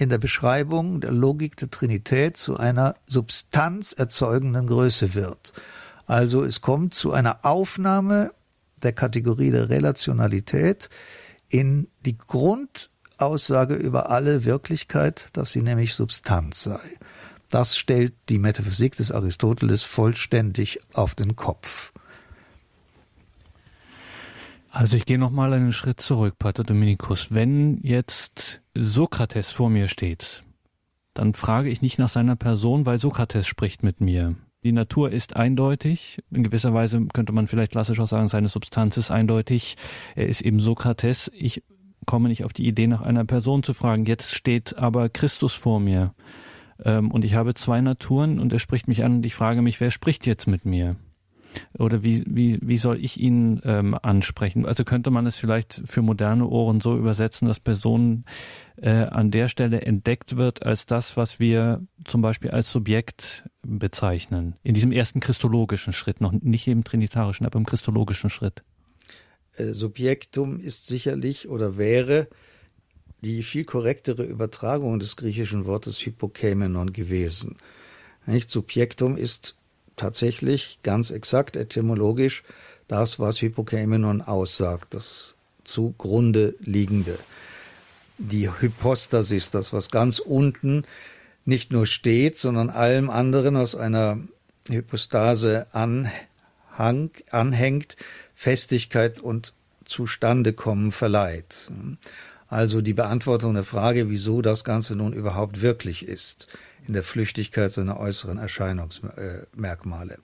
[0.00, 5.52] in der Beschreibung der Logik der Trinität zu einer substanzerzeugenden Größe wird.
[6.06, 8.32] Also es kommt zu einer Aufnahme
[8.82, 10.88] der Kategorie der Relationalität
[11.50, 16.80] in die Grund Aussage über alle Wirklichkeit, dass sie nämlich Substanz sei.
[17.50, 21.92] Das stellt die Metaphysik des Aristoteles vollständig auf den Kopf.
[24.72, 27.34] Also ich gehe noch mal einen Schritt zurück, Pater Dominikus.
[27.34, 30.44] Wenn jetzt Sokrates vor mir steht,
[31.12, 34.36] dann frage ich nicht nach seiner Person, weil Sokrates spricht mit mir.
[34.62, 36.22] Die Natur ist eindeutig.
[36.30, 39.76] In gewisser Weise könnte man vielleicht klassisch auch sagen, seine Substanz ist eindeutig.
[40.14, 41.32] Er ist eben Sokrates.
[41.34, 41.64] Ich
[42.06, 44.06] komme nicht auf die Idee, nach einer Person zu fragen.
[44.06, 46.14] Jetzt steht aber Christus vor mir.
[46.84, 49.80] Ähm, und ich habe zwei Naturen und er spricht mich an und ich frage mich,
[49.80, 50.94] wer spricht jetzt mit mir?
[51.78, 54.66] Oder wie, wie, wie soll ich ihn ähm, ansprechen?
[54.66, 58.24] Also könnte man es vielleicht für moderne Ohren so übersetzen, dass Person
[58.76, 64.56] äh, an der Stelle entdeckt wird als das, was wir zum Beispiel als Subjekt bezeichnen.
[64.62, 68.62] In diesem ersten christologischen Schritt, noch nicht im trinitarischen, aber im christologischen Schritt.
[69.56, 72.28] Äh, Subjektum ist sicherlich oder wäre
[73.22, 77.58] die viel korrektere Übertragung des griechischen Wortes Hypokämenon gewesen.
[78.26, 78.48] Nicht?
[78.48, 79.56] Subjektum ist
[80.00, 82.42] tatsächlich ganz exakt etymologisch
[82.88, 85.34] das, was Hypokämenon aussagt, das
[85.64, 87.18] zugrunde liegende.
[88.18, 90.84] Die Hypostasis, das, was ganz unten
[91.44, 94.18] nicht nur steht, sondern allem anderen aus einer
[94.68, 97.96] Hypostase anhang, anhängt,
[98.34, 99.52] Festigkeit und
[99.84, 101.70] Zustandekommen verleiht.
[102.48, 106.48] Also die Beantwortung der Frage, wieso das Ganze nun überhaupt wirklich ist,
[106.90, 110.18] in der Flüchtigkeit seiner äußeren Erscheinungsmerkmale.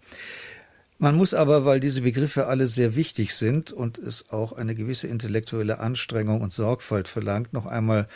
[0.99, 5.07] Man muss aber, weil diese Begriffe alle sehr wichtig sind und es auch eine gewisse
[5.07, 8.09] intellektuelle Anstrengung und Sorgfalt verlangt, noch einmal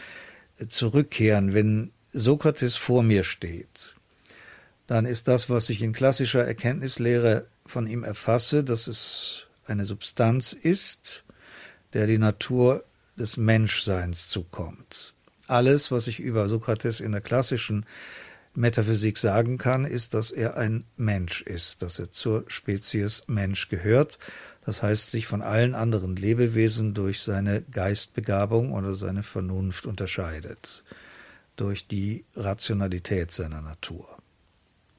[0.69, 1.55] zurückkehren.
[1.55, 3.95] Wenn Sokrates vor mir steht,
[4.89, 10.55] dann ist das, was ich in klassischer Erkenntnislehre von ihm erfasse, dass es eine Substanz
[10.55, 11.23] ist,
[11.93, 12.83] der die Natur
[13.17, 15.15] des Menschseins zukommt.
[15.47, 17.87] Alles, was ich über Sokrates in der klassischen
[18.55, 24.19] Metaphysik sagen kann, ist, dass er ein Mensch ist, dass er zur Spezies Mensch gehört.
[24.65, 30.85] Das heißt, sich von allen anderen Lebewesen durch seine Geistbegabung oder seine Vernunft unterscheidet,
[31.57, 34.19] durch die Rationalität seiner Natur,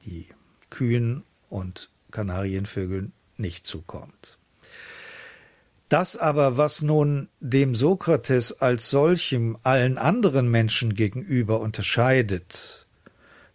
[0.04, 0.28] die
[0.70, 4.38] Kühen und Kanarienvögeln nicht zukommt.
[5.88, 12.81] Das aber, was nun dem Sokrates als solchem allen anderen Menschen gegenüber unterscheidet,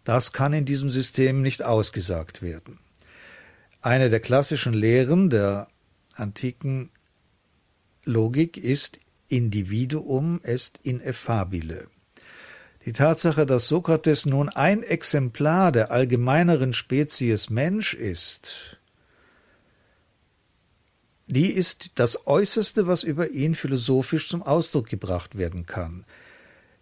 [0.07, 2.79] das kann in diesem System nicht ausgesagt werden.
[3.81, 5.67] Eine der klassischen Lehren der
[6.15, 6.91] antiken
[8.05, 11.89] Logik ist Individuum est ineffabile.
[12.85, 18.77] Die Tatsache, dass Sokrates nun ein Exemplar der allgemeineren Spezies Mensch ist,
[21.25, 26.05] die ist das Äußerste, was über ihn philosophisch zum Ausdruck gebracht werden kann.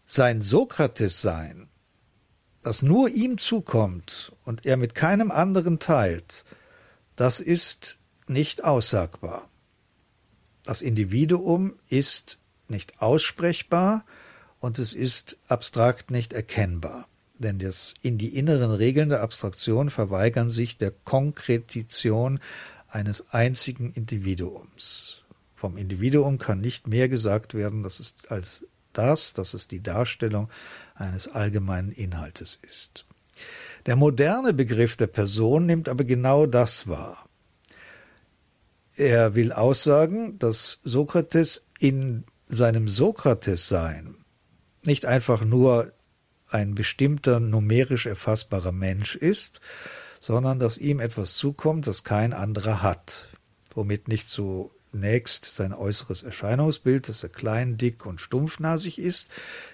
[0.05, 1.69] Sein Sokrates-Sein
[2.65, 6.45] das nur ihm zukommt und er mit keinem anderen teilt,
[7.15, 9.47] das ist nicht aussagbar.
[10.63, 14.03] Das Individuum ist nicht aussprechbar
[14.59, 17.07] und es ist abstrakt nicht erkennbar.
[17.37, 22.39] Denn das, in die inneren Regeln der Abstraktion verweigern sich der Konkretition
[22.87, 25.23] eines einzigen Individuums.
[25.53, 30.49] Vom Individuum kann nicht mehr gesagt werden, das ist als das, dass es die Darstellung
[30.95, 33.05] eines allgemeinen Inhaltes ist.
[33.85, 37.29] Der moderne Begriff der Person nimmt aber genau das wahr.
[38.95, 44.15] Er will aussagen, dass Sokrates in seinem Sokrates-Sein
[44.83, 45.91] nicht einfach nur
[46.47, 49.59] ein bestimmter numerisch erfassbarer Mensch ist,
[50.19, 53.29] sondern dass ihm etwas zukommt, das kein anderer hat,
[53.73, 59.29] womit nicht so zunächst sein äußeres Erscheinungsbild, dass er klein, dick und stumpfnasig ist,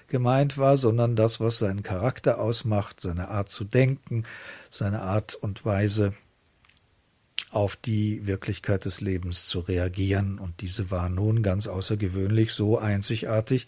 [0.08, 4.24] gemeint war, sondern das, was seinen Charakter ausmacht, seine Art zu denken,
[4.72, 6.16] seine Art und Weise
[7.52, 10.40] auf die Wirklichkeit des Lebens zu reagieren.
[10.40, 13.68] Und diese war nun ganz außergewöhnlich so einzigartig,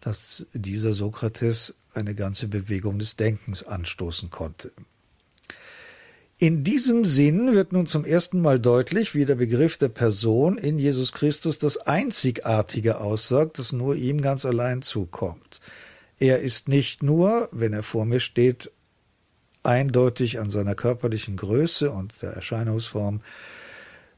[0.00, 4.72] dass dieser Sokrates eine ganze Bewegung des Denkens anstoßen konnte.
[6.40, 10.78] In diesem Sinn wird nun zum ersten Mal deutlich, wie der Begriff der Person in
[10.78, 15.60] Jesus Christus das Einzigartige aussagt, das nur ihm ganz allein zukommt.
[16.20, 18.70] Er ist nicht nur, wenn er vor mir steht,
[19.64, 23.20] eindeutig an seiner körperlichen Größe und der Erscheinungsform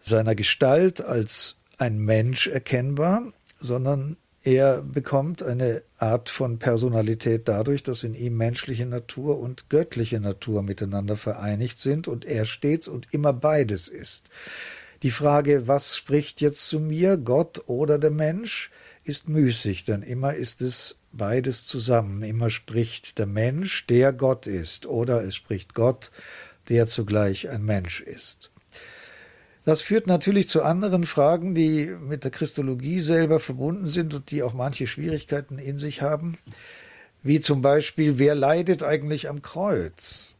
[0.00, 8.04] seiner Gestalt als ein Mensch erkennbar, sondern er bekommt eine Art von Personalität dadurch, dass
[8.04, 13.34] in ihm menschliche Natur und göttliche Natur miteinander vereinigt sind und er stets und immer
[13.34, 14.30] beides ist.
[15.02, 18.70] Die Frage, was spricht jetzt zu mir, Gott oder der Mensch,
[19.04, 22.22] ist müßig, denn immer ist es beides zusammen.
[22.22, 26.10] Immer spricht der Mensch, der Gott ist, oder es spricht Gott,
[26.68, 28.49] der zugleich ein Mensch ist.
[29.64, 34.42] Das führt natürlich zu anderen Fragen, die mit der Christologie selber verbunden sind und die
[34.42, 36.38] auch manche Schwierigkeiten in sich haben,
[37.22, 40.34] wie zum Beispiel, wer leidet eigentlich am Kreuz?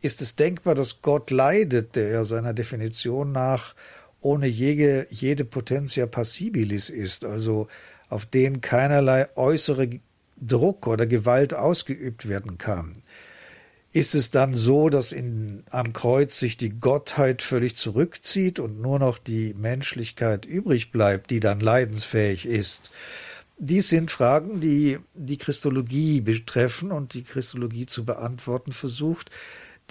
[0.00, 3.74] Ist es denkbar, dass Gott leidet, der ja seiner Definition nach
[4.20, 7.68] ohne jede, jede Potentia passibilis ist, also
[8.08, 9.88] auf den keinerlei äußere
[10.40, 13.02] Druck oder Gewalt ausgeübt werden kann?
[13.94, 18.98] Ist es dann so, dass in, am Kreuz sich die Gottheit völlig zurückzieht und nur
[18.98, 22.90] noch die Menschlichkeit übrig bleibt, die dann leidensfähig ist?
[23.56, 29.30] Dies sind Fragen, die die Christologie betreffen und die Christologie zu beantworten versucht.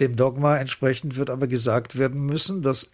[0.00, 2.90] Dem Dogma entsprechend wird aber gesagt werden müssen, dass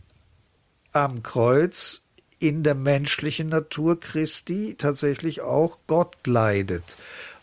[0.93, 2.03] am Kreuz
[2.39, 6.99] in der menschlichen Natur Christi tatsächlich auch Gott leidet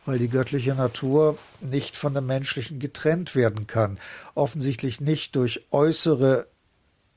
[0.07, 3.99] weil die göttliche Natur nicht von der menschlichen getrennt werden kann.
[4.35, 6.47] Offensichtlich nicht durch äußere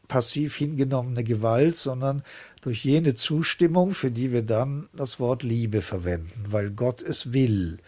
[0.08, 2.24] passiv hingenommene Gewalt, sondern
[2.62, 7.78] durch jene Zustimmung, für die wir dann das Wort Liebe verwenden, weil Gott es will,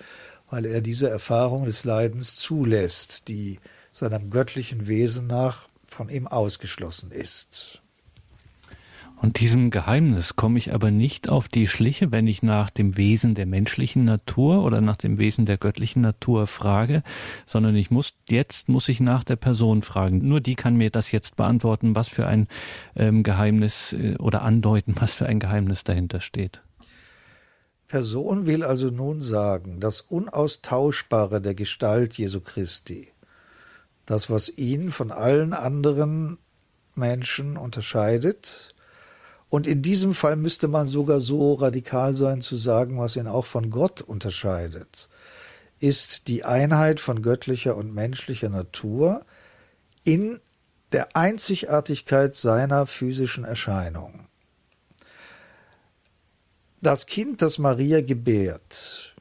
[0.49, 3.59] weil er diese Erfahrung des Leidens zulässt, die
[3.91, 7.82] seinem göttlichen Wesen nach von ihm ausgeschlossen ist.
[9.23, 13.37] Und diesem Geheimnis komme ich aber nicht auf die Schliche, wenn ich nach dem Wesen
[13.37, 17.05] der menschlichen Natur oder nach dem Wesen der göttlichen Natur frage,
[17.47, 20.27] sondern ich muss jetzt muss ich nach der Person fragen.
[20.27, 22.49] Nur die kann mir das jetzt beantworten, was für ein
[22.97, 26.61] ähm, Geheimnis äh, oder andeuten, was für ein Geheimnis dahinter steht.
[27.87, 33.13] Person will also nun sagen, das Unaustauschbare der Gestalt Jesu Christi,
[34.05, 36.39] das, was ihn von allen anderen
[36.97, 38.72] Menschen unterscheidet,
[39.53, 43.45] und in diesem Fall müsste man sogar so radikal sein zu sagen, was ihn auch
[43.45, 45.11] von Gott unterscheidet,
[45.79, 49.27] ist die Einheit von göttlicher und menschlicher Natur
[50.05, 50.41] in
[50.93, 54.27] der Einzigartigkeit seiner physischen Erscheinung.
[56.81, 59.15] Das Kind, das Maria gebärt,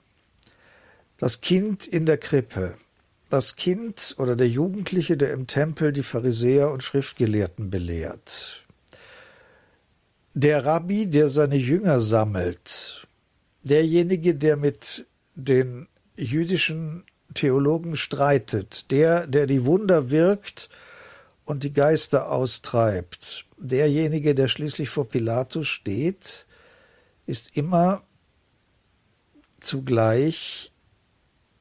[1.17, 2.75] das Kind in der Krippe,
[3.29, 8.61] das Kind oder der Jugendliche, der im Tempel die Pharisäer und Schriftgelehrten belehrt,
[10.33, 13.07] der Rabbi, der seine Jünger sammelt,
[13.63, 15.05] derjenige, der mit
[15.35, 17.03] den jüdischen
[17.33, 20.69] Theologen streitet, der, der die Wunder wirkt
[21.45, 26.45] und die Geister austreibt, derjenige, der schließlich vor Pilatus steht,
[27.25, 28.03] ist immer
[29.59, 30.71] zugleich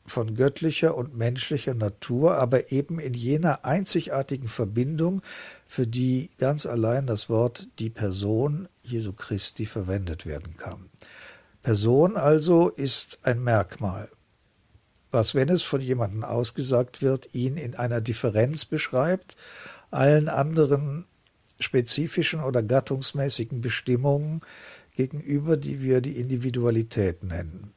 [0.07, 5.23] von göttlicher und menschlicher Natur, aber eben in jener einzigartigen Verbindung,
[5.71, 10.91] für die ganz allein das Wort die Person Jesu Christi verwendet werden kann.
[11.63, 14.11] Person also ist ein Merkmal,
[15.13, 19.37] was, wenn es von jemandem ausgesagt wird, ihn in einer Differenz beschreibt,
[19.93, 21.05] allen anderen
[21.61, 24.41] spezifischen oder gattungsmäßigen Bestimmungen
[24.97, 27.73] gegenüber, die wir die Individualität nennen.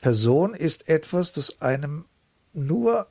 [0.00, 2.06] Person ist etwas, das einem
[2.52, 3.06] nur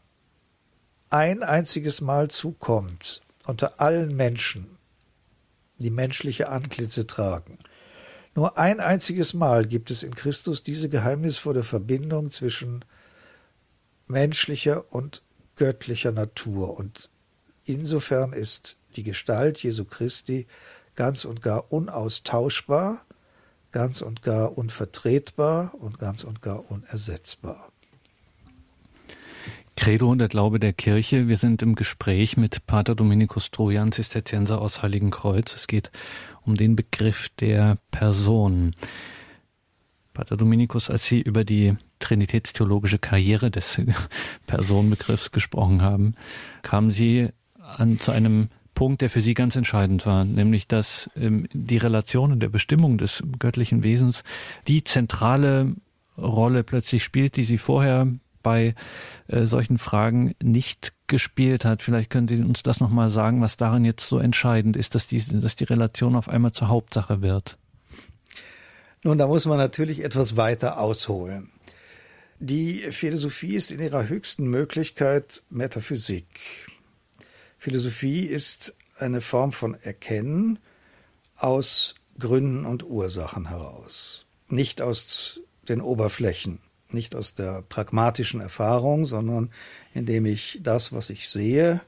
[1.09, 4.77] ein einziges Mal zukommt, unter allen Menschen,
[5.77, 7.59] die menschliche Antlitze tragen.
[8.35, 12.83] Nur ein einziges Mal gibt es in Christus diese geheimnisvolle Verbindung zwischen
[14.07, 15.21] menschlicher und
[15.55, 16.77] göttlicher Natur.
[16.77, 17.09] Und
[17.65, 20.47] insofern ist die Gestalt Jesu Christi
[20.95, 23.05] ganz und gar unaustauschbar,
[23.71, 27.72] ganz und gar unvertretbar und ganz und gar unersetzbar.
[29.75, 31.27] Credo und der Glaube der Kirche.
[31.27, 35.55] Wir sind im Gespräch mit Pater Dominikus Trojan, Zisterzienser aus Heiligenkreuz.
[35.55, 35.91] Es geht
[36.45, 38.71] um den Begriff der Person.
[40.13, 43.81] Pater Dominikus, als Sie über die trinitätstheologische Karriere des
[44.47, 46.13] Personenbegriffs gesprochen haben,
[46.61, 51.47] kamen Sie an, zu einem Punkt, der für Sie ganz entscheidend war, nämlich dass ähm,
[51.53, 54.23] die Relation und der Bestimmung des göttlichen Wesens
[54.67, 55.75] die zentrale
[56.17, 58.07] Rolle plötzlich spielt, die Sie vorher
[58.43, 58.75] bei
[59.27, 61.81] äh, solchen Fragen nicht gespielt hat.
[61.81, 65.23] Vielleicht können Sie uns das nochmal sagen, was daran jetzt so entscheidend ist, dass, die,
[65.41, 67.57] dass die Relation auf einmal zur Hauptsache wird.
[69.03, 71.49] Nun, da muss man natürlich etwas weiter ausholen.
[72.39, 76.27] Die Philosophie ist in ihrer höchsten Möglichkeit Metaphysik.
[77.57, 80.59] Philosophie ist eine Form von Erkennen
[81.35, 86.59] aus Gründen und Ursachen heraus, nicht aus den Oberflächen
[86.93, 89.49] nicht aus der pragmatischen Erfahrung, sondern
[89.93, 91.81] indem ich das, was ich sehe,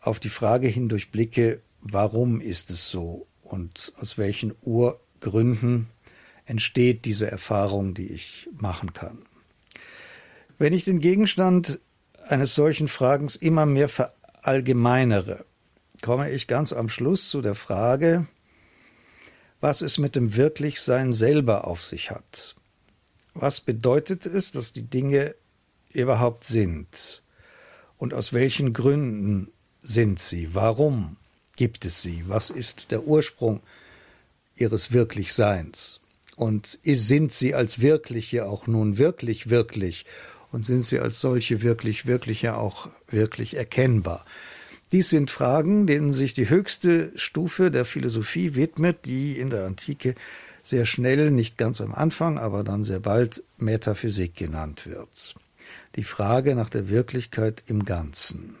[0.00, 5.88] auf die Frage hin durchblicke, warum ist es so und aus welchen Urgründen
[6.46, 9.18] entsteht diese Erfahrung, die ich machen kann.
[10.58, 11.78] Wenn ich den Gegenstand
[12.26, 15.44] eines solchen Fragens immer mehr verallgemeinere,
[16.02, 18.26] komme ich ganz am Schluss zu der Frage,
[19.60, 22.56] was es mit dem Wirklichsein selber auf sich hat.
[23.34, 25.34] Was bedeutet es, dass die Dinge
[25.92, 27.22] überhaupt sind?
[27.98, 29.52] Und aus welchen Gründen
[29.82, 30.54] sind sie?
[30.54, 31.16] Warum
[31.56, 32.24] gibt es sie?
[32.26, 33.60] Was ist der Ursprung
[34.56, 36.00] ihres Wirklichseins?
[36.36, 40.06] Und sind sie als wirkliche auch nun wirklich wirklich?
[40.52, 44.24] Und sind sie als solche wirklich wirkliche auch wirklich erkennbar?
[44.90, 50.16] Dies sind Fragen, denen sich die höchste Stufe der Philosophie widmet, die in der Antike
[50.70, 55.34] sehr schnell, nicht ganz am Anfang, aber dann sehr bald Metaphysik genannt wird.
[55.96, 58.56] Die Frage nach der Wirklichkeit im Ganzen.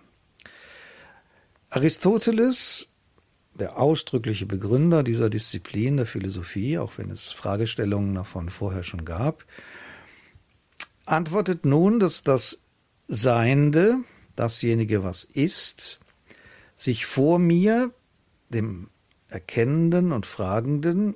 [1.70, 2.88] Aristoteles,
[3.54, 9.44] der ausdrückliche Begründer dieser Disziplin der Philosophie, auch wenn es Fragestellungen davon vorher schon gab,
[11.06, 12.60] antwortet nun, dass das
[13.06, 13.98] Seiende,
[14.34, 16.00] dasjenige, was ist,
[16.76, 17.92] sich vor mir,
[18.48, 18.88] dem
[19.28, 21.14] Erkennenden und Fragenden,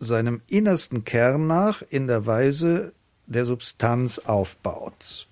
[0.00, 2.92] seinem innersten Kern nach in der Weise
[3.26, 5.28] der Substanz aufbaut.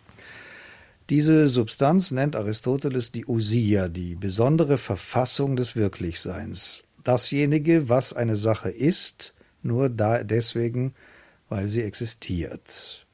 [1.10, 8.68] Diese Substanz nennt Aristoteles die Usia, die besondere Verfassung des Wirklichseins, dasjenige, was eine Sache
[8.68, 10.94] ist, nur da deswegen,
[11.48, 13.06] weil sie existiert.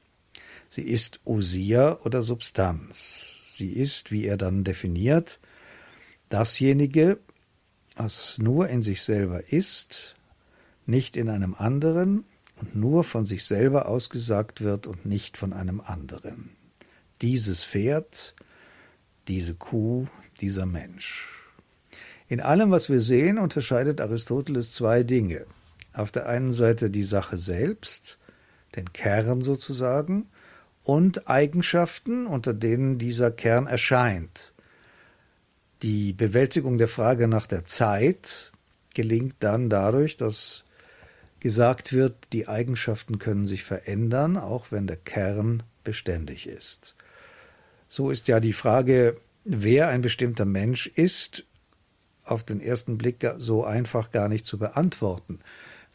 [0.67, 3.53] Sie ist Usia oder Substanz.
[3.55, 5.39] Sie ist, wie er dann definiert,
[6.27, 7.17] dasjenige,
[7.95, 10.15] was nur in sich selber ist,
[10.85, 12.25] nicht in einem anderen
[12.59, 16.51] und nur von sich selber ausgesagt wird und nicht von einem anderen.
[17.21, 18.35] Dieses Pferd,
[19.27, 20.07] diese Kuh,
[20.41, 21.29] dieser Mensch.
[22.27, 25.45] In allem, was wir sehen, unterscheidet Aristoteles zwei Dinge.
[25.93, 28.17] Auf der einen Seite die Sache selbst,
[28.75, 30.27] den Kern sozusagen,
[30.83, 34.53] und Eigenschaften, unter denen dieser Kern erscheint.
[35.81, 38.51] Die Bewältigung der Frage nach der Zeit
[38.93, 40.64] gelingt dann dadurch, dass
[41.45, 46.95] gesagt wird, die Eigenschaften können sich verändern, auch wenn der Kern beständig ist.
[47.87, 51.45] So ist ja die Frage, wer ein bestimmter Mensch ist,
[52.23, 55.37] auf den ersten Blick so einfach gar nicht zu beantworten,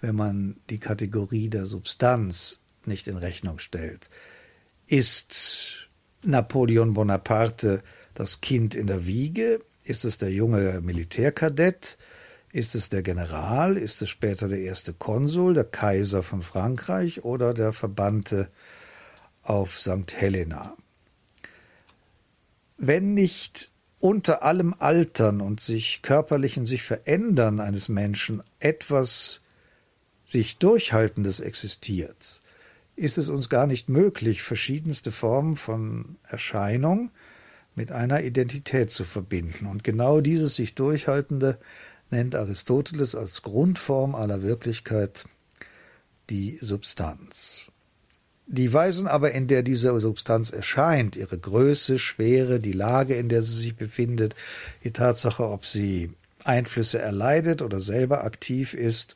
[0.01, 4.09] wenn man die Kategorie der Substanz nicht in Rechnung stellt.
[4.87, 5.89] Ist
[6.23, 7.83] Napoleon Bonaparte
[8.15, 9.63] das Kind in der Wiege?
[9.83, 11.99] Ist es der junge Militärkadett?
[12.53, 13.77] Ist es der General?
[13.77, 18.49] Ist es später der erste Konsul, der Kaiser von Frankreich oder der Verbannte
[19.43, 20.15] auf St.
[20.17, 20.77] Helena?
[22.77, 23.71] Wenn nicht
[24.01, 29.41] unter allem Altern und sich körperlichen sich Verändern eines Menschen etwas
[30.25, 32.41] sich Durchhaltendes existiert,
[32.97, 37.11] ist es uns gar nicht möglich, verschiedenste Formen von Erscheinung
[37.75, 39.67] mit einer Identität zu verbinden.
[39.67, 41.59] Und genau dieses sich Durchhaltende
[42.11, 45.25] nennt Aristoteles als Grundform aller Wirklichkeit
[46.29, 47.71] die Substanz.
[48.47, 53.43] Die Weisen aber, in der diese Substanz erscheint, ihre Größe, Schwere, die Lage, in der
[53.43, 54.35] sie sich befindet,
[54.83, 56.11] die Tatsache, ob sie
[56.43, 59.15] Einflüsse erleidet oder selber aktiv ist,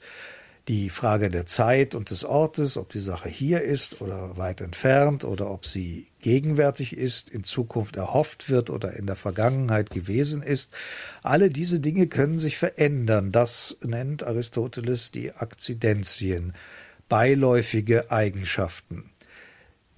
[0.68, 5.24] die Frage der Zeit und des Ortes, ob die Sache hier ist oder weit entfernt
[5.24, 10.72] oder ob sie gegenwärtig ist, in Zukunft erhofft wird oder in der Vergangenheit gewesen ist,
[11.22, 13.30] alle diese Dinge können sich verändern.
[13.30, 16.54] Das nennt Aristoteles die Akzidenzien,
[17.10, 19.10] beiläufige Eigenschaften,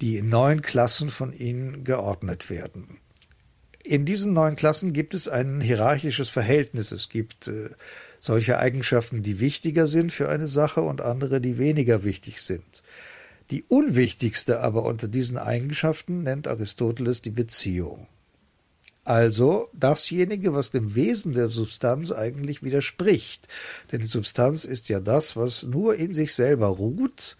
[0.01, 2.99] die in neun Klassen von ihnen geordnet werden.
[3.85, 6.91] In diesen neun Klassen gibt es ein hierarchisches Verhältnis.
[6.91, 7.69] Es gibt äh,
[8.19, 12.83] solche Eigenschaften, die wichtiger sind für eine Sache und andere, die weniger wichtig sind.
[13.51, 18.07] Die unwichtigste aber unter diesen Eigenschaften nennt Aristoteles die Beziehung.
[19.05, 23.47] Also dasjenige, was dem Wesen der Substanz eigentlich widerspricht.
[23.89, 27.37] Denn die Substanz ist ja das, was nur in sich selber ruht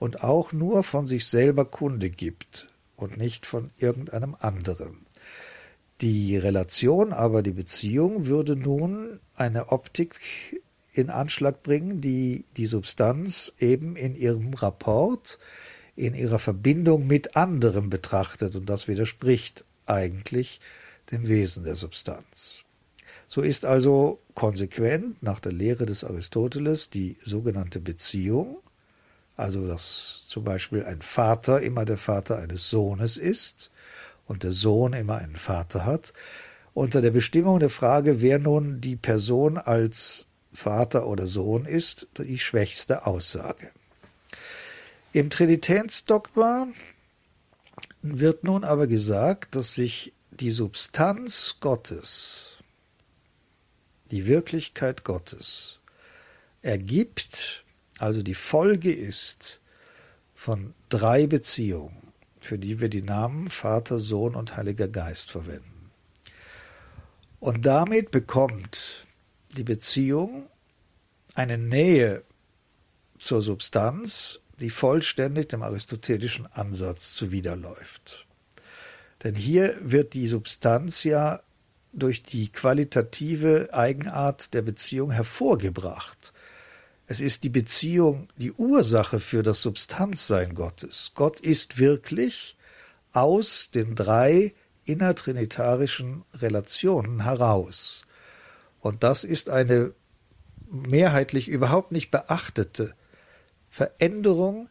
[0.00, 2.66] und auch nur von sich selber Kunde gibt
[2.96, 5.03] und nicht von irgendeinem anderen.
[6.00, 10.18] Die Relation, aber die Beziehung würde nun eine Optik
[10.92, 15.38] in Anschlag bringen, die die Substanz eben in ihrem Rapport,
[15.96, 20.60] in ihrer Verbindung mit anderem betrachtet und das widerspricht eigentlich
[21.10, 22.64] dem Wesen der Substanz.
[23.26, 28.58] So ist also konsequent nach der Lehre des Aristoteles die sogenannte Beziehung,
[29.36, 33.70] also dass zum Beispiel ein Vater immer der Vater eines Sohnes ist,
[34.26, 36.12] und der Sohn immer einen Vater hat,
[36.72, 42.38] unter der Bestimmung der Frage, wer nun die Person als Vater oder Sohn ist, die
[42.38, 43.70] schwächste Aussage.
[45.12, 46.68] Im Trinitätsdogma
[48.02, 52.58] wird nun aber gesagt, dass sich die Substanz Gottes,
[54.10, 55.78] die Wirklichkeit Gottes,
[56.62, 57.64] ergibt,
[57.98, 59.60] also die Folge ist
[60.34, 62.03] von drei Beziehungen
[62.44, 65.90] für die wir die Namen Vater, Sohn und Heiliger Geist verwenden.
[67.40, 69.06] Und damit bekommt
[69.56, 70.46] die Beziehung
[71.34, 72.22] eine Nähe
[73.18, 78.26] zur Substanz, die vollständig dem aristotelischen Ansatz zuwiderläuft.
[79.22, 81.40] Denn hier wird die Substanz ja
[81.94, 86.33] durch die qualitative Eigenart der Beziehung hervorgebracht.
[87.06, 91.12] Es ist die Beziehung, die Ursache für das Substanzsein Gottes.
[91.14, 92.56] Gott ist wirklich
[93.12, 98.04] aus den drei innertrinitarischen Relationen heraus.
[98.80, 99.92] Und das ist eine
[100.70, 102.94] mehrheitlich überhaupt nicht beachtete
[103.68, 104.68] Veränderung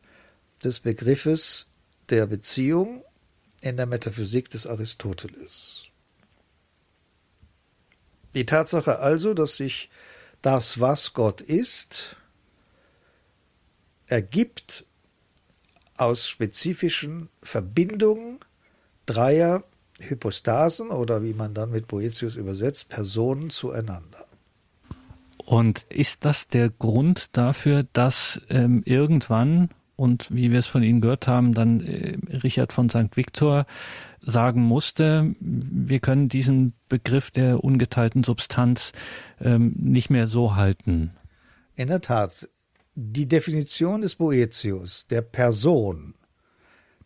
[0.63, 1.67] des Begriffes
[2.09, 3.03] der Beziehung
[3.61, 5.84] in der Metaphysik des Aristoteles.
[8.34, 9.89] Die Tatsache also, dass sich
[10.41, 12.17] das, was Gott ist,
[14.07, 14.85] ergibt
[15.97, 18.39] aus spezifischen Verbindungen
[19.05, 19.63] dreier
[19.99, 24.25] Hypostasen oder wie man dann mit Boetius übersetzt, Personen zueinander.
[25.37, 31.01] Und ist das der Grund dafür, dass ähm, irgendwann und wie wir es von Ihnen
[31.01, 33.15] gehört haben, dann äh, Richard von St.
[33.15, 33.65] Victor
[34.21, 38.93] sagen musste, wir können diesen Begriff der ungeteilten Substanz
[39.41, 41.11] ähm, nicht mehr so halten.
[41.75, 42.49] In der Tat,
[42.95, 46.13] die Definition des Boetius der Person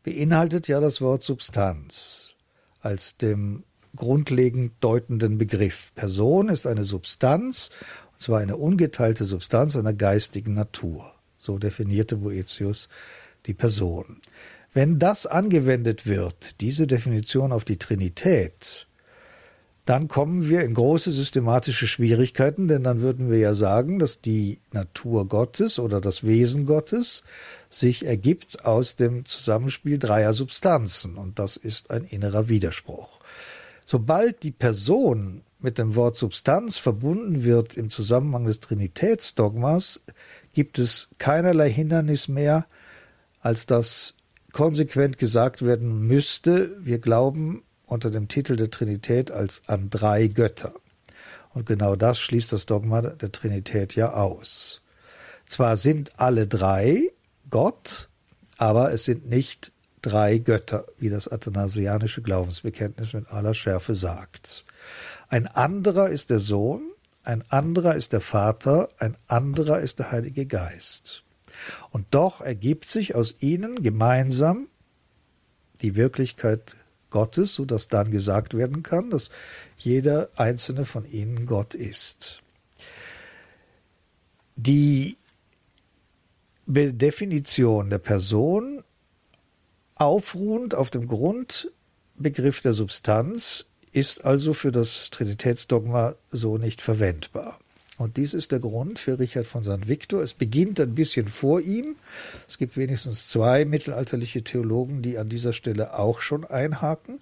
[0.04, 2.36] beinhaltet ja das Wort Substanz
[2.82, 3.64] als dem
[3.96, 5.92] grundlegend deutenden Begriff.
[5.96, 7.72] Person ist eine Substanz,
[8.14, 11.14] und zwar eine ungeteilte Substanz einer geistigen Natur.
[11.38, 12.90] So definierte Boetius
[13.46, 14.22] die Person.
[14.74, 18.87] Wenn das angewendet wird, diese Definition auf die Trinität,
[19.90, 24.60] dann kommen wir in große systematische Schwierigkeiten, denn dann würden wir ja sagen, dass die
[24.74, 27.24] Natur Gottes oder das Wesen Gottes
[27.70, 33.20] sich ergibt aus dem Zusammenspiel dreier Substanzen, und das ist ein innerer Widerspruch.
[33.86, 40.02] Sobald die Person mit dem Wort Substanz verbunden wird im Zusammenhang des Trinitätsdogmas,
[40.54, 42.68] gibt es keinerlei Hindernis mehr,
[43.40, 44.16] als dass
[44.52, 50.74] konsequent gesagt werden müsste, wir glauben unter dem Titel der Trinität als an drei Götter.
[51.54, 54.82] Und genau das schließt das Dogma der Trinität ja aus.
[55.48, 57.12] Zwar sind alle drei
[57.50, 58.10] Gott,
[58.58, 59.72] aber es sind nicht
[60.02, 64.66] drei Götter, wie das athanasianische Glaubensbekenntnis mit aller Schärfe sagt.
[65.30, 66.92] Ein anderer ist der Sohn,
[67.24, 71.24] ein anderer ist der Vater, ein anderer ist der Heilige Geist.
[71.92, 74.68] Und doch ergibt sich aus ihnen gemeinsam
[75.82, 76.76] die Wirklichkeit
[77.10, 79.30] Gottes, so dass dann gesagt werden kann, dass
[79.78, 82.42] jeder einzelne von ihnen Gott ist.
[84.56, 85.18] Die
[86.66, 88.84] Definition der Person
[89.96, 97.60] aufruhend auf dem Grundbegriff der Substanz ist also für das Trinitätsdogma so nicht verwendbar.
[97.98, 99.88] Und dies ist der Grund für Richard von St.
[99.88, 100.22] Victor.
[100.22, 101.96] Es beginnt ein bisschen vor ihm.
[102.48, 107.20] Es gibt wenigstens zwei mittelalterliche Theologen, die an dieser Stelle auch schon einhaken.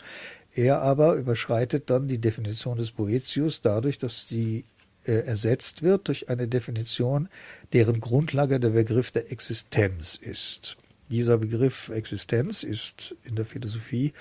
[0.53, 4.65] Er aber überschreitet dann die Definition des Boetius dadurch, dass sie
[5.05, 7.29] äh, ersetzt wird durch eine Definition,
[7.71, 10.77] deren Grundlage der Begriff der Existenz ist.
[11.09, 14.13] Dieser Begriff Existenz ist in der Philosophie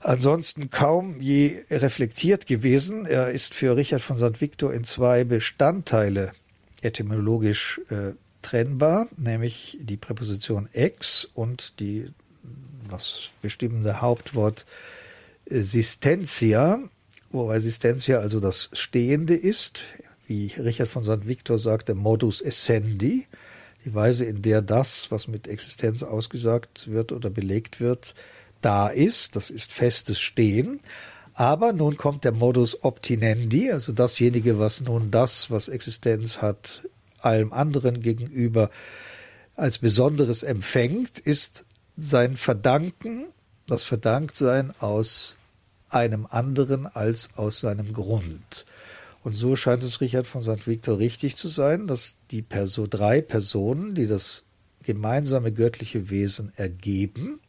[0.00, 3.06] ansonsten kaum je reflektiert gewesen.
[3.06, 4.40] Er ist für Richard von St.
[4.40, 6.32] Victor in zwei Bestandteile
[6.80, 12.10] etymologisch äh, trennbar, nämlich die Präposition ex und die
[12.88, 14.66] das bestimmende Hauptwort
[15.46, 16.80] äh, Sistentia,
[17.30, 19.84] wobei Sistentia also das Stehende ist,
[20.26, 21.26] wie Richard von St.
[21.26, 23.26] Victor sagte, modus essendi,
[23.84, 28.14] die Weise, in der das, was mit Existenz ausgesagt wird oder belegt wird,
[28.60, 30.80] da ist, das ist festes Stehen.
[31.34, 36.82] Aber nun kommt der Modus obtinendi, also dasjenige, was nun das, was Existenz hat,
[37.20, 38.70] allem anderen gegenüber
[39.54, 41.64] als Besonderes empfängt, ist
[41.96, 43.26] sein Verdanken,
[43.66, 45.36] das Verdanktsein aus
[45.90, 48.66] einem anderen als aus seinem Grund.
[49.22, 50.66] Und so scheint es Richard von St.
[50.66, 54.44] Victor richtig zu sein, dass die Perso drei Personen, die das
[54.82, 57.40] gemeinsame göttliche Wesen ergeben,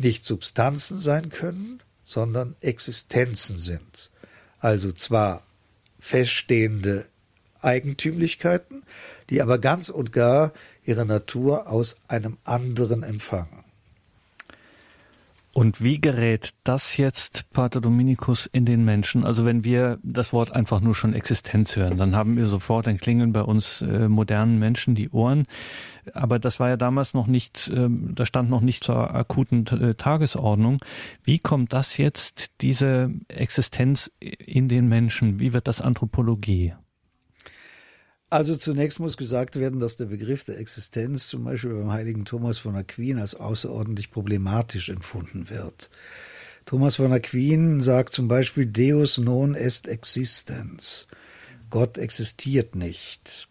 [0.00, 4.10] nicht Substanzen sein können, sondern Existenzen sind.
[4.58, 5.44] Also zwar
[5.98, 7.06] feststehende
[7.60, 8.82] Eigentümlichkeiten,
[9.28, 10.52] die aber ganz und gar
[10.84, 13.64] ihre Natur aus einem anderen empfangen.
[15.52, 19.24] Und wie gerät das jetzt, Pater Dominikus, in den Menschen?
[19.24, 22.98] Also wenn wir das Wort einfach nur schon Existenz hören, dann haben wir sofort ein
[22.98, 25.46] Klingeln bei uns äh, modernen Menschen die Ohren.
[26.14, 29.94] Aber das war ja damals noch nicht, äh, da stand noch nicht zur akuten äh,
[29.96, 30.84] Tagesordnung.
[31.24, 35.40] Wie kommt das jetzt, diese Existenz in den Menschen?
[35.40, 36.74] Wie wird das Anthropologie?
[38.30, 42.58] Also zunächst muss gesagt werden, dass der Begriff der Existenz zum Beispiel beim heiligen Thomas
[42.58, 45.90] von Aquin als außerordentlich problematisch empfunden wird.
[46.64, 51.08] Thomas von Aquin sagt zum Beispiel Deus non est existens.
[51.70, 53.48] Gott existiert nicht.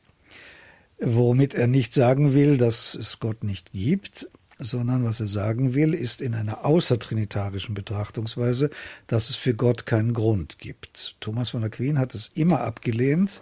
[0.97, 5.93] Womit er nicht sagen will, dass es Gott nicht gibt, sondern was er sagen will,
[5.93, 8.69] ist in einer außertrinitarischen Betrachtungsweise,
[9.07, 11.17] dass es für Gott keinen Grund gibt.
[11.19, 13.41] Thomas von Aquin hat es immer abgelehnt,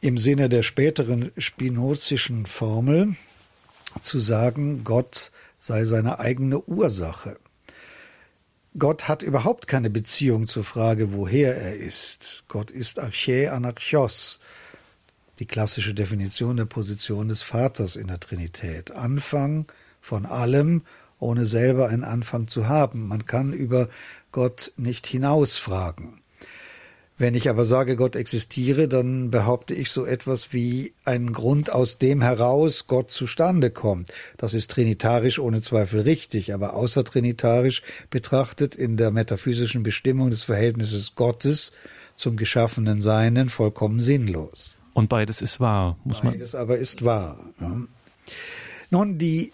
[0.00, 3.16] im Sinne der späteren spinozischen Formel
[4.00, 7.38] zu sagen, Gott sei seine eigene Ursache.
[8.78, 12.44] Gott hat überhaupt keine Beziehung zur Frage, woher er ist.
[12.48, 14.38] Gott ist Archä Anarchos,
[15.38, 18.90] die klassische Definition der Position des Vaters in der Trinität.
[18.90, 19.66] Anfang
[20.02, 20.82] von allem,
[21.18, 23.08] ohne selber einen Anfang zu haben.
[23.08, 23.88] Man kann über
[24.30, 26.20] Gott nicht hinausfragen.
[27.18, 31.96] Wenn ich aber sage, Gott existiere, dann behaupte ich so etwas wie einen Grund, aus
[31.96, 34.12] dem heraus Gott zustande kommt.
[34.36, 41.14] Das ist trinitarisch ohne Zweifel richtig, aber außertrinitarisch betrachtet in der metaphysischen Bestimmung des Verhältnisses
[41.14, 41.72] Gottes
[42.16, 44.76] zum geschaffenen Seinen vollkommen sinnlos.
[44.92, 46.34] Und beides ist wahr, muss man.
[46.34, 47.50] Beides aber ist wahr.
[47.60, 47.80] Ja.
[48.90, 49.52] Nun, die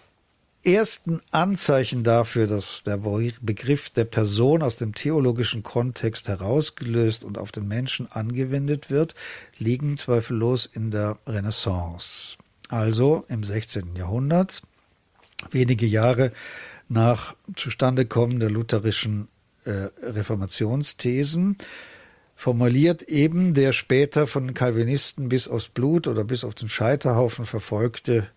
[0.64, 7.52] ersten Anzeichen dafür, dass der Begriff der Person aus dem theologischen Kontext herausgelöst und auf
[7.52, 9.14] den Menschen angewendet wird,
[9.58, 12.36] liegen zweifellos in der Renaissance.
[12.68, 13.96] Also im 16.
[13.96, 14.62] Jahrhundert,
[15.50, 16.32] wenige Jahre
[16.88, 19.28] nach Zustandekommen der lutherischen
[19.64, 21.58] äh, Reformationsthesen,
[22.34, 28.28] formuliert eben der später von Calvinisten bis aufs Blut oder bis auf den Scheiterhaufen verfolgte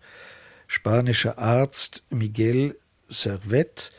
[0.66, 2.76] spanische Arzt Miguel
[3.08, 3.92] Servet,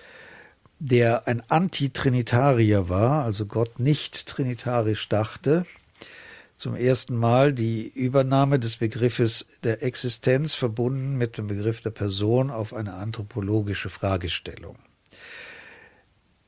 [0.80, 5.66] der ein Antitrinitarier war, also Gott nicht trinitarisch dachte,
[6.56, 12.50] zum ersten Mal die Übernahme des Begriffes der Existenz verbunden mit dem Begriff der Person
[12.50, 14.78] auf eine anthropologische Fragestellung.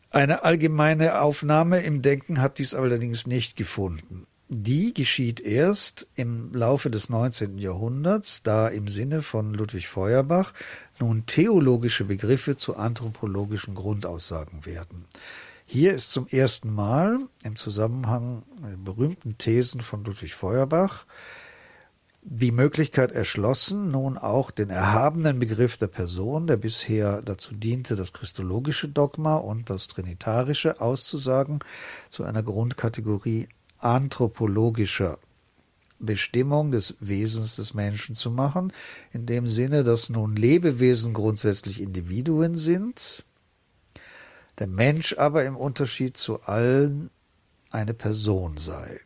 [0.09, 4.25] Eine allgemeine Aufnahme im Denken hat dies allerdings nicht gefunden.
[4.51, 7.59] Die geschieht erst im Laufe des 19.
[7.59, 10.53] Jahrhunderts, da im Sinne von Ludwig Feuerbach
[10.99, 15.05] nun theologische Begriffe zu anthropologischen Grundaussagen werden.
[15.67, 21.05] Hier ist zum ersten Mal im Zusammenhang mit berühmten Thesen von Ludwig Feuerbach
[22.23, 28.13] die Möglichkeit erschlossen, nun auch den erhabenen Begriff der Person, der bisher dazu diente, das
[28.13, 31.59] christologische Dogma und das trinitarische auszusagen,
[32.09, 33.47] zu einer Grundkategorie
[33.79, 35.19] anthropologischer
[35.99, 38.71] Bestimmung des Wesens des Menschen zu machen,
[39.11, 43.25] in dem Sinne, dass nun Lebewesen grundsätzlich Individuen sind,
[44.59, 47.09] der Mensch aber im Unterschied zu allen
[47.71, 49.01] eine Person sei.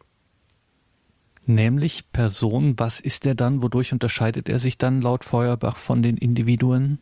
[1.45, 3.61] Nämlich Person, was ist er dann?
[3.61, 6.99] Wodurch unterscheidet er sich dann laut Feuerbach von den Individuen?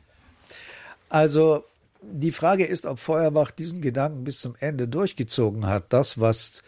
[1.09, 1.63] Also
[2.01, 5.93] die Frage ist, ob Feuerbach diesen Gedanken bis zum Ende durchgezogen hat.
[5.93, 6.63] Das, was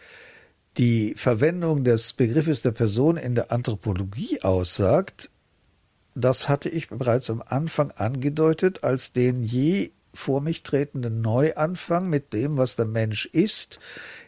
[0.76, 5.30] die Verwendung des Begriffes der Person in der Anthropologie aussagt,
[6.14, 12.32] das hatte ich bereits am Anfang angedeutet als den je vor mich tretenden Neuanfang mit
[12.32, 13.80] dem, was der Mensch ist,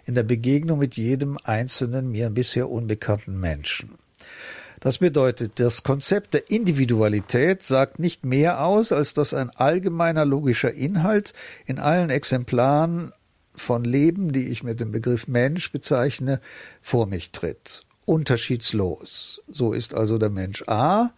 [0.04, 3.90] in der Begegnung mit jedem einzelnen mir bisher unbekannten Menschen.
[4.80, 10.72] Das bedeutet, das Konzept der Individualität sagt nicht mehr aus, als dass ein allgemeiner logischer
[10.72, 11.32] Inhalt
[11.66, 13.12] in allen Exemplaren
[13.56, 16.40] von Leben, die ich mit dem Begriff Mensch bezeichne,
[16.80, 17.82] vor mich tritt.
[18.04, 19.42] Unterschiedslos.
[19.48, 21.10] So ist also der Mensch A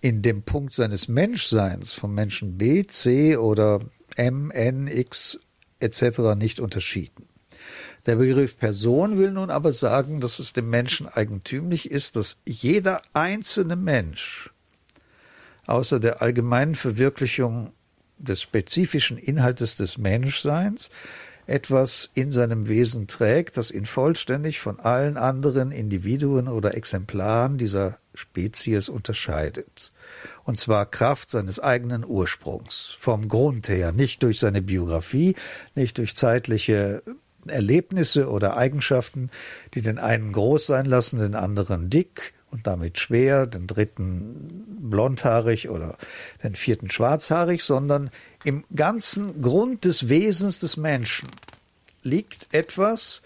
[0.00, 3.80] in dem Punkt seines Menschseins vom Menschen B, C oder
[4.16, 5.38] M, N, X
[5.80, 6.34] etc.
[6.36, 7.28] nicht unterschieden.
[8.06, 13.00] Der Begriff Person will nun aber sagen, dass es dem Menschen eigentümlich ist, dass jeder
[13.12, 14.50] einzelne Mensch
[15.66, 17.72] außer der allgemeinen Verwirklichung
[18.18, 20.90] des spezifischen Inhaltes des Menschseins
[21.46, 27.98] etwas in seinem Wesen trägt, das ihn vollständig von allen anderen Individuen oder Exemplaren dieser
[28.14, 29.92] Spezies unterscheidet.
[30.44, 35.34] Und zwar Kraft seines eigenen Ursprungs, vom Grund her, nicht durch seine Biografie,
[35.74, 37.02] nicht durch zeitliche
[37.46, 39.30] Erlebnisse oder Eigenschaften,
[39.74, 45.70] die den einen groß sein lassen, den anderen dick und damit schwer, den dritten blondhaarig
[45.70, 45.96] oder
[46.42, 48.10] den vierten schwarzhaarig, sondern
[48.44, 51.28] im ganzen Grund des Wesens des Menschen
[52.02, 53.22] liegt etwas,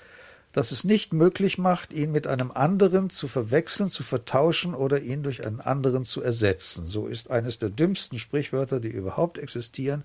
[0.53, 5.23] das es nicht möglich macht, ihn mit einem anderen zu verwechseln, zu vertauschen oder ihn
[5.23, 6.87] durch einen anderen zu ersetzen.
[6.87, 10.05] So ist eines der dümmsten Sprichwörter, die überhaupt existieren,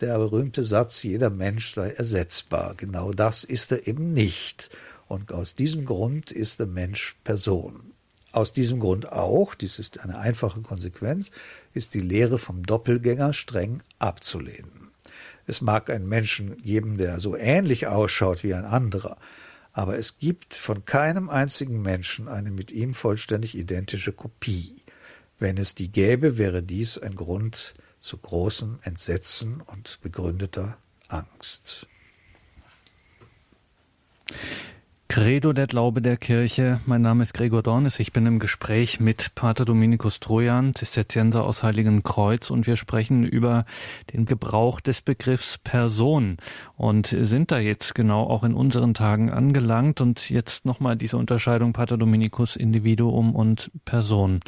[0.00, 2.74] der berühmte Satz, jeder Mensch sei ersetzbar.
[2.76, 4.70] Genau das ist er eben nicht.
[5.08, 7.87] Und aus diesem Grund ist der Mensch Person.
[8.32, 11.30] Aus diesem Grund auch, dies ist eine einfache Konsequenz,
[11.72, 14.90] ist die Lehre vom Doppelgänger streng abzulehnen.
[15.46, 19.16] Es mag einen Menschen geben, der so ähnlich ausschaut wie ein anderer,
[19.72, 24.82] aber es gibt von keinem einzigen Menschen eine mit ihm vollständig identische Kopie.
[25.38, 30.76] Wenn es die gäbe, wäre dies ein Grund zu großem Entsetzen und begründeter
[31.08, 31.86] Angst.
[35.10, 36.82] Credo der Glaube der Kirche.
[36.84, 37.98] Mein Name ist Gregor Dornis.
[37.98, 43.24] Ich bin im Gespräch mit Pater Dominikus Trojan, Zisterzienser aus Heiligen Kreuz und wir sprechen
[43.24, 43.64] über
[44.12, 46.36] den Gebrauch des Begriffs Person
[46.76, 51.72] und sind da jetzt genau auch in unseren Tagen angelangt und jetzt nochmal diese Unterscheidung
[51.72, 54.40] Pater Dominikus Individuum und Person.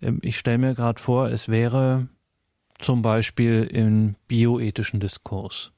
[0.00, 2.06] Ähm, ich stelle mir gerade vor, es wäre
[2.78, 5.72] zum Beispiel im bioethischen Diskurs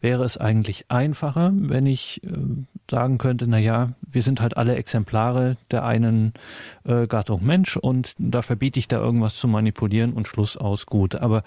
[0.00, 2.30] wäre es eigentlich einfacher, wenn ich äh,
[2.90, 6.34] sagen könnte, na ja, wir sind halt alle Exemplare der einen
[6.84, 11.16] äh, Gattung Mensch und da verbiete ich da irgendwas zu manipulieren und Schluss aus gut.
[11.16, 11.42] Aber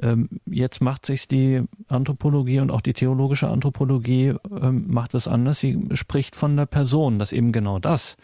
[0.00, 5.60] ähm, jetzt macht sich die Anthropologie und auch die theologische Anthropologie ähm, macht es anders.
[5.60, 8.16] Sie spricht von der Person, dass eben genau das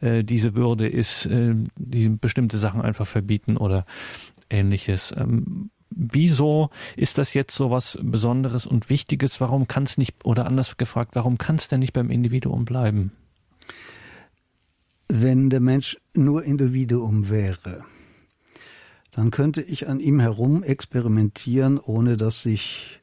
[0.00, 3.86] äh, diese Würde ist, äh, die bestimmte Sachen einfach verbieten oder
[4.50, 5.14] ähnliches.
[5.16, 9.40] Ähm, wieso ist das jetzt so was Besonderes und Wichtiges?
[9.40, 13.12] Warum kann es nicht, oder anders gefragt, warum kann es denn nicht beim Individuum bleiben?
[15.08, 17.84] Wenn der Mensch nur Individuum wäre,
[19.12, 23.00] dann könnte ich an ihm herum experimentieren, ohne dass sich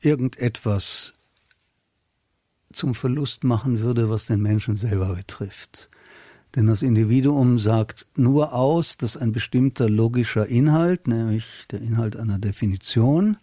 [0.00, 1.14] irgendetwas
[2.72, 5.88] zum Verlust machen würde, was den Menschen selber betrifft.
[6.54, 12.38] Denn das Individuum sagt nur aus, dass ein bestimmter logischer Inhalt, nämlich der Inhalt einer
[12.38, 13.36] Definition,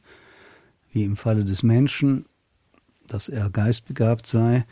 [0.92, 2.26] wie im Falle des Menschen,
[3.08, 4.66] dass er geistbegabt sei,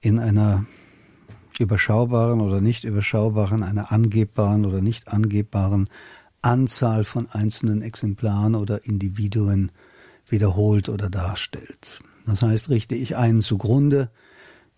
[0.00, 0.66] in einer
[1.60, 5.88] überschaubaren oder nicht überschaubaren, einer angebbaren oder nicht angebbaren
[6.42, 9.70] Anzahl von einzelnen Exemplaren oder Individuen
[10.26, 12.00] wiederholt oder darstellt.
[12.26, 14.10] Das heißt, richte ich einen zugrunde,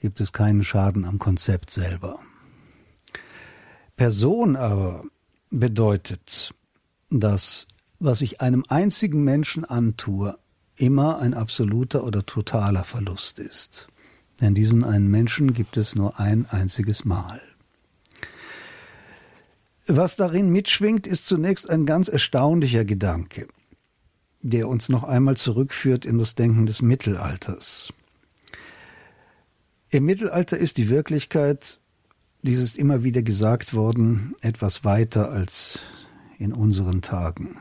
[0.00, 2.18] gibt es keinen Schaden am Konzept selber.
[3.96, 5.04] Person aber
[5.50, 6.54] bedeutet,
[7.10, 7.66] dass
[7.98, 10.36] was ich einem einzigen Menschen antue,
[10.76, 13.86] immer ein absoluter oder totaler Verlust ist.
[14.40, 17.40] Denn diesen einen Menschen gibt es nur ein einziges Mal.
[19.86, 23.46] Was darin mitschwingt, ist zunächst ein ganz erstaunlicher Gedanke,
[24.40, 27.92] der uns noch einmal zurückführt in das Denken des Mittelalters.
[29.90, 31.80] Im Mittelalter ist die Wirklichkeit
[32.42, 35.80] dies ist immer wieder gesagt worden, etwas weiter als
[36.38, 37.58] in unseren Tagen.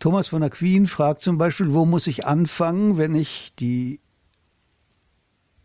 [0.00, 4.00] Thomas von Aquin fragt zum Beispiel, wo muss ich anfangen, wenn ich die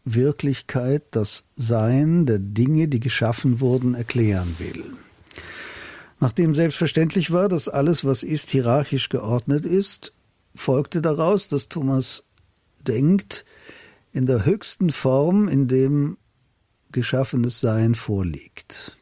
[0.05, 4.93] Wirklichkeit, das Sein der Dinge, die geschaffen wurden, erklären will.
[6.21, 10.13] Nachdem selbstverständlich war, dass alles, was ist, hierarchisch geordnet ist,
[10.55, 12.27] folgte daraus, dass Thomas
[12.87, 13.45] denkt,
[14.11, 16.17] in der höchsten Form, in dem
[16.91, 18.97] geschaffenes Sein vorliegt.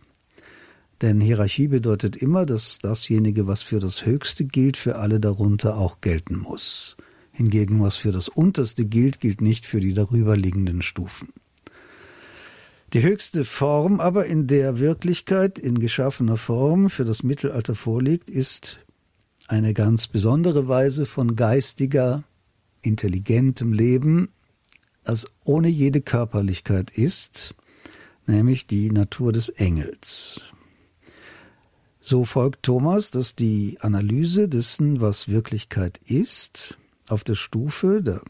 [1.01, 6.01] Denn Hierarchie bedeutet immer, dass dasjenige, was für das Höchste gilt, für alle darunter auch
[6.01, 6.97] gelten muss.
[7.31, 11.33] Hingegen, was für das Unterste gilt, gilt nicht für die darüberliegenden Stufen.
[12.93, 18.79] Die höchste Form aber, in der Wirklichkeit in geschaffener Form für das Mittelalter vorliegt, ist
[19.47, 22.23] eine ganz besondere Weise von geistiger,
[22.81, 24.29] intelligentem Leben,
[25.03, 27.53] das ohne jede Körperlichkeit ist,
[28.27, 30.41] nämlich die Natur des Engels.
[31.99, 36.77] So folgt Thomas, dass die Analyse dessen, was Wirklichkeit ist,
[37.09, 38.21] auf der Stufe, der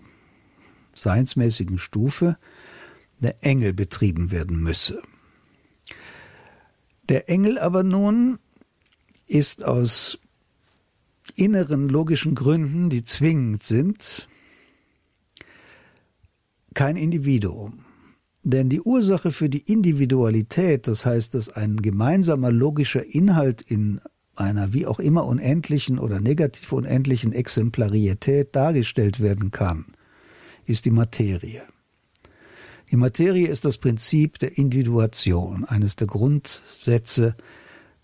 [0.93, 2.37] seinsmäßigen Stufe,
[3.19, 5.01] der Engel betrieben werden müsse.
[7.09, 8.39] Der Engel aber nun
[9.27, 10.19] ist aus
[11.35, 14.27] inneren logischen Gründen, die zwingend sind,
[16.73, 17.85] kein Individuum.
[18.49, 23.99] Denn die Ursache für die Individualität, das heißt, dass ein gemeinsamer logischer Inhalt in
[24.37, 29.87] einer wie auch immer unendlichen oder negativ unendlichen Exemplarität dargestellt werden kann,
[30.65, 31.61] ist die Materie.
[32.89, 37.35] Die Materie ist das Prinzip der Individuation, eines der Grundsätze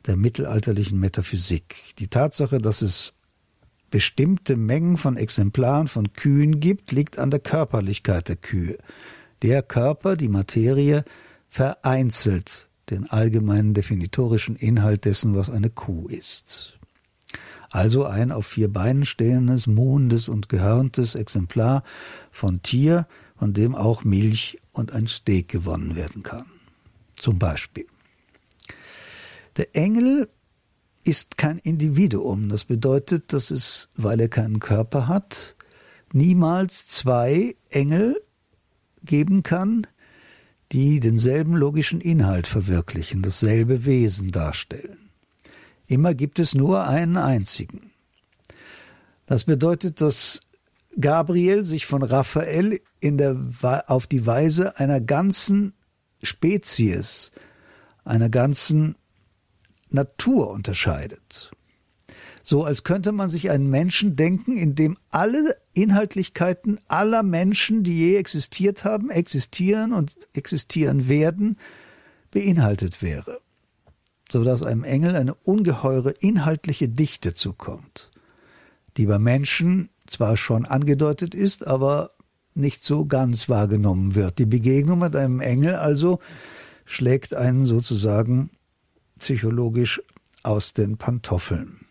[0.07, 1.77] der mittelalterlichen Metaphysik.
[1.99, 3.13] Die Tatsache, dass es
[3.91, 8.77] bestimmte Mengen von Exemplaren von Kühen gibt, liegt an der Körperlichkeit der Kühe
[9.43, 11.03] der Körper, die Materie,
[11.49, 16.79] vereinzelt den allgemeinen definitorischen Inhalt dessen, was eine Kuh ist.
[17.69, 21.83] Also ein auf vier Beinen stehendes, muhendes und gehörntes Exemplar
[22.31, 26.45] von Tier, von dem auch Milch und ein Steak gewonnen werden kann.
[27.15, 27.87] Zum Beispiel.
[29.57, 30.29] Der Engel
[31.03, 32.49] ist kein Individuum.
[32.49, 35.55] Das bedeutet, dass es, weil er keinen Körper hat,
[36.11, 38.21] niemals zwei Engel
[39.03, 39.87] geben kann,
[40.71, 45.09] die denselben logischen Inhalt verwirklichen, dasselbe Wesen darstellen.
[45.87, 47.91] Immer gibt es nur einen einzigen.
[49.25, 50.39] Das bedeutet, dass
[50.99, 53.37] Gabriel sich von Raphael in der,
[53.87, 55.73] auf die Weise einer ganzen
[56.21, 57.31] Spezies,
[58.03, 58.95] einer ganzen
[59.89, 61.51] Natur unterscheidet
[62.43, 67.97] so als könnte man sich einen Menschen denken, in dem alle Inhaltlichkeiten aller Menschen, die
[67.97, 71.57] je existiert haben, existieren und existieren werden,
[72.31, 73.41] beinhaltet wäre,
[74.31, 78.11] so dass einem Engel eine ungeheure inhaltliche Dichte zukommt.
[78.97, 82.11] die bei Menschen zwar schon angedeutet ist, aber
[82.53, 84.37] nicht so ganz wahrgenommen wird.
[84.37, 86.19] Die Begegnung mit einem Engel also
[86.85, 88.51] schlägt einen sozusagen
[89.17, 90.01] psychologisch
[90.43, 91.82] aus den Pantoffeln.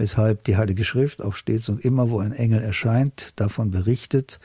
[0.00, 4.40] Weshalb die Heilige Schrift auch stets und immer, wo ein Engel erscheint, davon berichtet,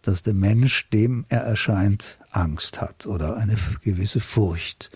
[0.00, 4.90] dass der Mensch, dem er erscheint, Angst hat oder eine gewisse Furcht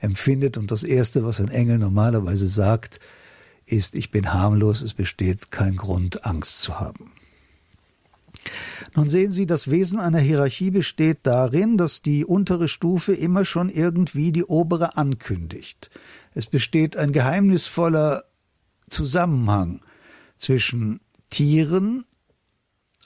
[0.00, 0.58] empfindet.
[0.58, 2.98] Und das Erste, was ein Engel normalerweise sagt,
[3.64, 7.12] ist, ich bin harmlos, es besteht kein Grund, Angst zu haben.
[8.96, 13.68] Nun sehen Sie, das Wesen einer Hierarchie besteht darin, dass die untere Stufe immer schon
[13.68, 15.88] irgendwie die obere ankündigt.
[16.34, 18.24] Es besteht ein geheimnisvoller
[18.92, 19.80] Zusammenhang
[20.38, 22.04] zwischen Tieren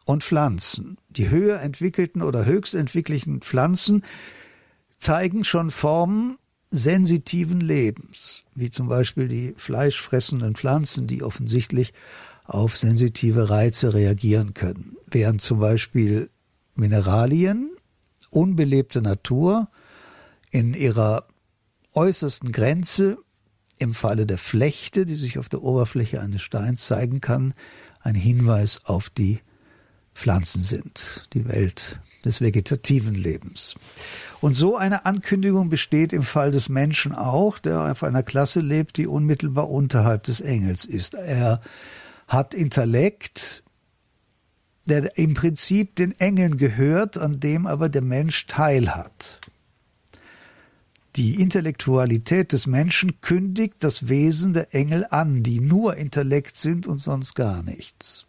[0.05, 0.99] und Pflanzen.
[1.09, 4.05] Die höher entwickelten oder höchst entwickelten Pflanzen
[4.99, 6.39] zeigen schon Formen
[6.71, 11.93] sensitiven Lebens, wie zum Beispiel die fleischfressenden Pflanzen, die offensichtlich
[12.45, 16.31] auf sensitive Reize reagieren können, während zum Beispiel
[16.75, 17.71] Mineralien,
[18.31, 19.69] unbelebte Natur
[20.51, 21.27] in ihrer
[21.95, 23.19] äußersten Grenze
[23.79, 27.55] im Falle der Flechte, die sich auf der Oberfläche eines Steins zeigen kann,
[28.01, 29.41] ein Hinweis auf die
[30.15, 33.75] Pflanzen sind, die Welt des vegetativen Lebens.
[34.41, 38.97] Und so eine Ankündigung besteht im Fall des Menschen auch, der auf einer Klasse lebt,
[38.97, 41.15] die unmittelbar unterhalb des Engels ist.
[41.15, 41.61] Er
[42.27, 43.63] hat Intellekt,
[44.87, 49.41] der im Prinzip den Engeln gehört, an dem aber der Mensch teilhat.
[51.17, 56.99] Die Intellektualität des Menschen kündigt das Wesen der Engel an, die nur Intellekt sind und
[56.99, 58.27] sonst gar nichts.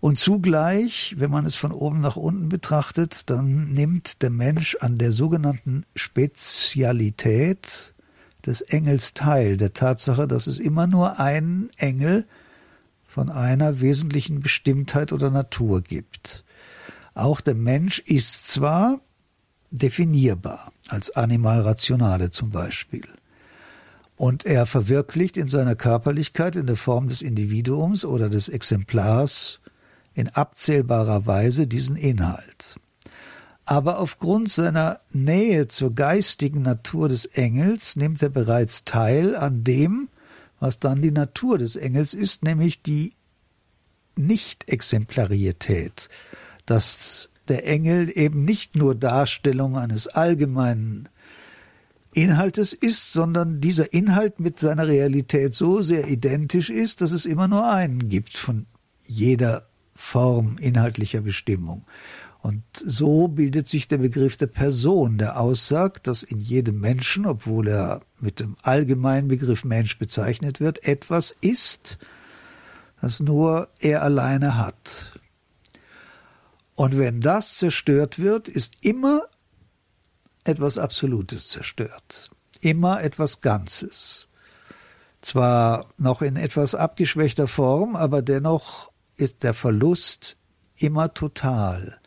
[0.00, 4.96] Und zugleich, wenn man es von oben nach unten betrachtet, dann nimmt der Mensch an
[4.96, 7.92] der sogenannten Spezialität
[8.46, 12.26] des Engels teil, der Tatsache, dass es immer nur einen Engel
[13.04, 16.44] von einer wesentlichen Bestimmtheit oder Natur gibt.
[17.14, 19.00] Auch der Mensch ist zwar
[19.70, 23.06] definierbar, als Animal Rationale zum Beispiel.
[24.16, 29.60] Und er verwirklicht in seiner Körperlichkeit in der Form des Individuums oder des Exemplars
[30.14, 32.76] in abzählbarer Weise diesen Inhalt.
[33.66, 40.08] Aber aufgrund seiner Nähe zur geistigen Natur des Engels nimmt er bereits teil an dem,
[40.60, 43.12] was dann die Natur des Engels ist, nämlich die
[44.14, 46.08] Nicht-Exemplarität,
[46.64, 51.08] dass der Engel eben nicht nur Darstellung eines allgemeinen
[52.12, 57.46] Inhaltes ist, sondern dieser Inhalt mit seiner Realität so sehr identisch ist, dass es immer
[57.46, 58.66] nur einen gibt von
[59.04, 61.84] jeder Form inhaltlicher Bestimmung.
[62.40, 67.68] Und so bildet sich der Begriff der Person, der aussagt, dass in jedem Menschen, obwohl
[67.68, 71.98] er mit dem allgemeinen Begriff Mensch bezeichnet wird, etwas ist,
[73.00, 75.15] das nur er alleine hat.
[76.76, 79.22] Und wenn das zerstört wird, ist immer
[80.44, 82.30] etwas Absolutes zerstört.
[82.60, 84.28] Immer etwas Ganzes.
[85.22, 90.36] Zwar noch in etwas abgeschwächter Form, aber dennoch ist der Verlust
[90.76, 91.98] immer total,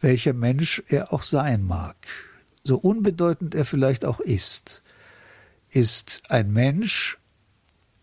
[0.00, 1.96] welcher Mensch er auch sein mag.
[2.64, 4.82] So unbedeutend er vielleicht auch ist,
[5.68, 7.18] ist ein Mensch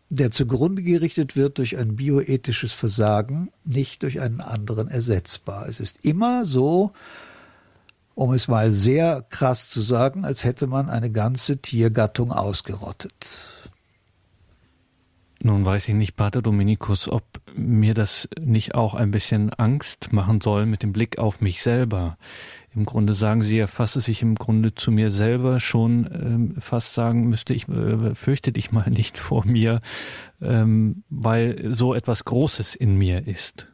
[0.09, 5.67] der zugrunde gerichtet wird durch ein bioethisches Versagen, nicht durch einen anderen ersetzbar.
[5.67, 6.91] Es ist immer so,
[8.15, 13.39] um es mal sehr krass zu sagen, als hätte man eine ganze Tiergattung ausgerottet.
[15.41, 17.23] Nun weiß ich nicht, Pater Dominikus, ob
[17.55, 22.17] mir das nicht auch ein bisschen Angst machen soll mit dem Blick auf mich selber.
[22.75, 26.55] Im Grunde sagen Sie ja fast, dass ich im Grunde zu mir selber schon ähm,
[26.59, 29.79] fast sagen müsste, ich äh, fürchte dich mal nicht vor mir,
[30.41, 33.67] ähm, weil so etwas Großes in mir ist.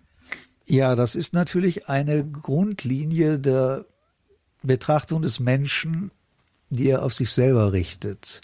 [0.66, 3.86] Ja, das ist natürlich eine Grundlinie der
[4.64, 6.12] Betrachtung des Menschen,
[6.70, 8.42] die er auf sich selber richtet.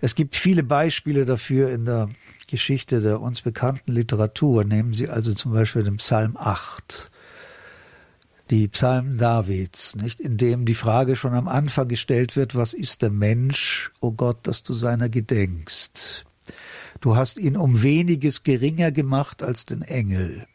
[0.00, 2.08] Es gibt viele Beispiele dafür in der
[2.48, 4.64] Geschichte der uns bekannten Literatur.
[4.64, 7.10] Nehmen Sie also zum Beispiel den Psalm 8
[8.50, 13.02] die Psalmen Davids, nicht, in dem die Frage schon am Anfang gestellt wird, was ist
[13.02, 16.24] der Mensch, o oh Gott, dass du seiner gedenkst?
[17.00, 20.46] Du hast ihn um weniges geringer gemacht als den Engel.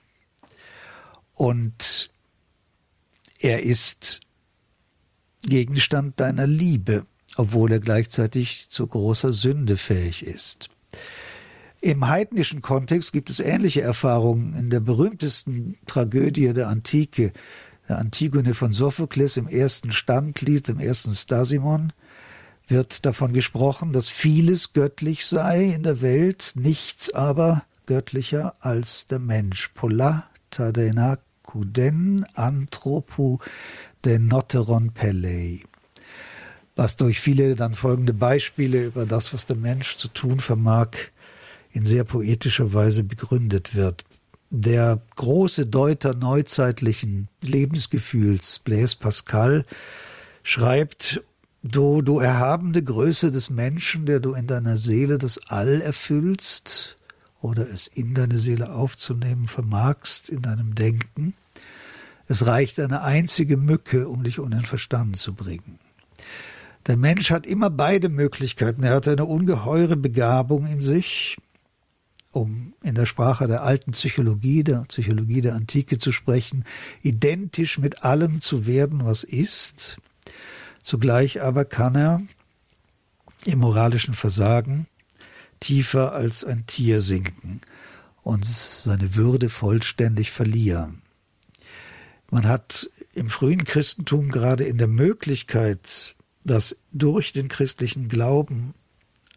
[1.33, 2.09] Und
[3.39, 4.21] er ist
[5.43, 10.69] Gegenstand deiner Liebe, obwohl er gleichzeitig zu großer Sünde fähig ist.
[11.81, 17.33] Im heidnischen Kontext gibt es ähnliche Erfahrungen in der berühmtesten Tragödie der Antike,
[17.97, 21.93] Antigone von Sophokles im ersten Standglied, im ersten Stasimon,
[22.67, 29.19] wird davon gesprochen, dass vieles göttlich sei in der Welt, nichts aber göttlicher als der
[29.19, 29.69] Mensch.
[29.73, 33.39] Pola tadenakuden anthropu
[34.05, 35.63] denoteron pelei.
[36.75, 40.91] Was durch viele dann folgende Beispiele über das, was der Mensch zu tun vermag,
[41.73, 44.05] in sehr poetischer Weise begründet wird.
[44.53, 49.63] Der große Deuter neuzeitlichen Lebensgefühls, Blaise Pascal,
[50.43, 51.21] schreibt
[51.63, 56.97] Du, du erhabene Größe des Menschen, der du in deiner Seele das All erfüllst
[57.39, 61.33] oder es in deine Seele aufzunehmen vermagst in deinem Denken,
[62.27, 65.79] es reicht eine einzige Mücke, um dich unter den Verstand zu bringen.
[66.87, 68.83] Der Mensch hat immer beide Möglichkeiten.
[68.83, 71.37] Er hat eine ungeheure Begabung in sich,
[72.31, 76.65] um in der Sprache der alten Psychologie, der Psychologie der Antike zu sprechen,
[77.01, 79.97] identisch mit allem zu werden, was ist,
[80.83, 82.21] Zugleich aber kann er
[83.45, 84.87] im moralischen Versagen
[85.59, 87.61] tiefer als ein Tier sinken
[88.23, 91.01] und seine Würde vollständig verlieren.
[92.29, 98.73] Man hat im frühen Christentum gerade in der Möglichkeit, dass durch den christlichen Glauben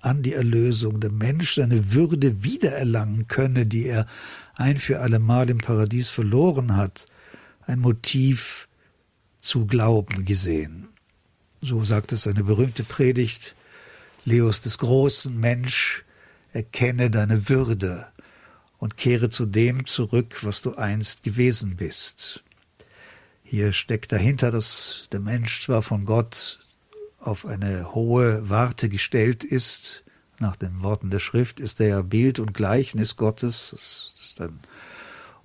[0.04, 4.06] an die Erlösung der Mensch seine Würde wiedererlangen könne, die er
[4.54, 7.06] ein für allemal im Paradies verloren hat,
[7.66, 8.68] ein Motiv
[9.40, 10.88] zu glauben gesehen
[11.64, 13.54] so sagt es eine berühmte Predigt
[14.24, 16.04] Leos des Großen, Mensch,
[16.52, 18.06] erkenne deine Würde
[18.78, 22.44] und kehre zu dem zurück, was du einst gewesen bist.
[23.42, 26.58] Hier steckt dahinter, dass der Mensch zwar von Gott
[27.26, 30.04] auf eine hohe Warte gestellt ist,
[30.38, 34.58] nach den Worten der Schrift ist er ja Bild und Gleichnis Gottes, das ist ein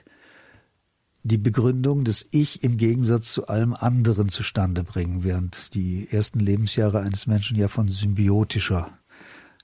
[1.23, 7.01] die Begründung des Ich im Gegensatz zu allem anderen zustande bringen, während die ersten Lebensjahre
[7.01, 8.91] eines Menschen ja von symbiotischer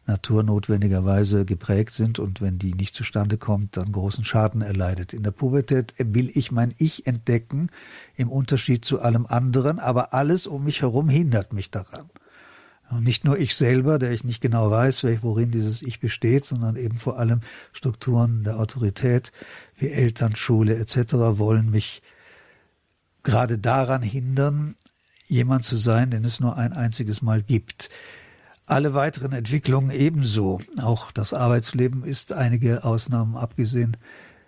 [0.07, 5.13] Natur notwendigerweise geprägt sind und wenn die nicht zustande kommt, dann großen Schaden erleidet.
[5.13, 7.71] In der Pubertät will ich mein Ich entdecken,
[8.15, 12.07] im Unterschied zu allem anderen, aber alles um mich herum hindert mich daran.
[12.91, 16.77] Und nicht nur ich selber, der ich nicht genau weiß, worin dieses Ich besteht, sondern
[16.77, 17.41] eben vor allem
[17.73, 19.33] Strukturen der Autorität
[19.77, 21.15] wie Eltern, Schule etc.
[21.15, 22.03] wollen mich
[23.25, 24.77] gerade daran hindern,
[25.27, 27.91] jemand zu sein, den es nur ein einziges Mal gibt.
[28.67, 30.61] Alle weiteren Entwicklungen ebenso.
[30.81, 33.97] Auch das Arbeitsleben ist einige Ausnahmen abgesehen,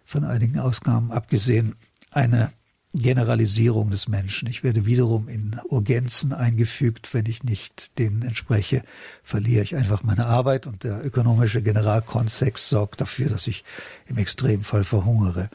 [0.05, 1.75] von einigen Ausnahmen abgesehen,
[2.11, 2.51] eine
[2.95, 4.49] Generalisierung des Menschen.
[4.49, 7.13] Ich werde wiederum in Urgenzen eingefügt.
[7.13, 8.83] Wenn ich nicht denen entspreche,
[9.23, 13.65] verliere ich einfach meine Arbeit und der ökonomische Generalkontext sorgt dafür, dass ich
[14.07, 15.51] im Extremfall verhungere.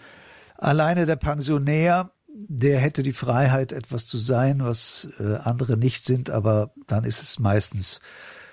[0.58, 6.30] Alleine der Pensionär, der hätte die Freiheit, etwas zu sein, was äh, andere nicht sind,
[6.30, 8.00] aber dann ist es meistens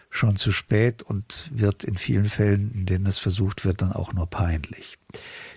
[0.09, 4.12] schon zu spät und wird in vielen Fällen, in denen es versucht wird, dann auch
[4.12, 4.98] nur peinlich.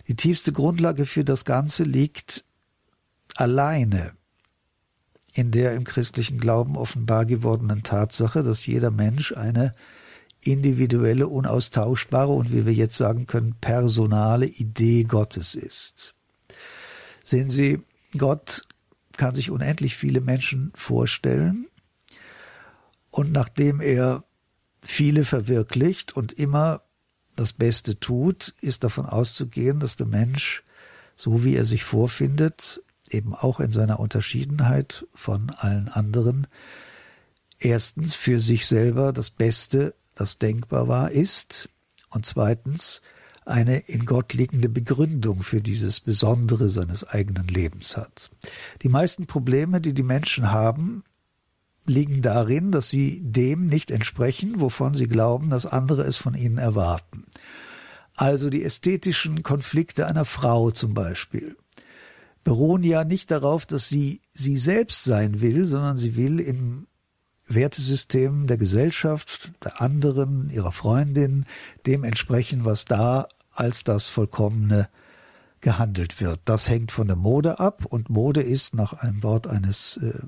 [0.07, 2.43] Die tiefste Grundlage für das Ganze liegt
[3.35, 4.13] alleine
[5.33, 9.73] in der im christlichen Glauben offenbar gewordenen Tatsache, dass jeder Mensch eine
[10.41, 16.13] individuelle, unaustauschbare und wie wir jetzt sagen können, personale Idee Gottes ist.
[17.23, 17.81] Sehen Sie,
[18.17, 18.67] Gott
[19.17, 21.67] kann sich unendlich viele Menschen vorstellen
[23.09, 24.23] und nachdem er
[24.81, 26.81] viele verwirklicht und immer
[27.35, 30.63] das Beste tut, ist davon auszugehen, dass der Mensch,
[31.15, 32.83] so wie er sich vorfindet,
[33.13, 36.47] eben auch in seiner Unterschiedenheit von allen anderen,
[37.59, 41.69] erstens für sich selber das Beste, das denkbar war, ist
[42.09, 43.01] und zweitens
[43.45, 48.31] eine in Gott liegende Begründung für dieses Besondere seines eigenen Lebens hat.
[48.81, 51.03] Die meisten Probleme, die die Menschen haben,
[51.85, 56.57] liegen darin, dass sie dem nicht entsprechen, wovon sie glauben, dass andere es von ihnen
[56.57, 57.25] erwarten.
[58.15, 61.57] Also die ästhetischen Konflikte einer Frau zum Beispiel
[62.43, 66.87] beruhen ja nicht darauf, dass sie sie selbst sein will, sondern sie will im
[67.47, 71.45] Wertesystem der Gesellschaft, der anderen, ihrer Freundin,
[71.85, 74.89] dem entsprechen, was da als das Vollkommene
[75.61, 76.41] gehandelt wird.
[76.45, 80.19] Das hängt von der Mode ab und Mode ist nach einem Wort eines äh,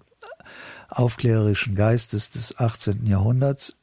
[0.90, 3.06] aufklärerischen Geistes des 18.
[3.06, 3.76] Jahrhunderts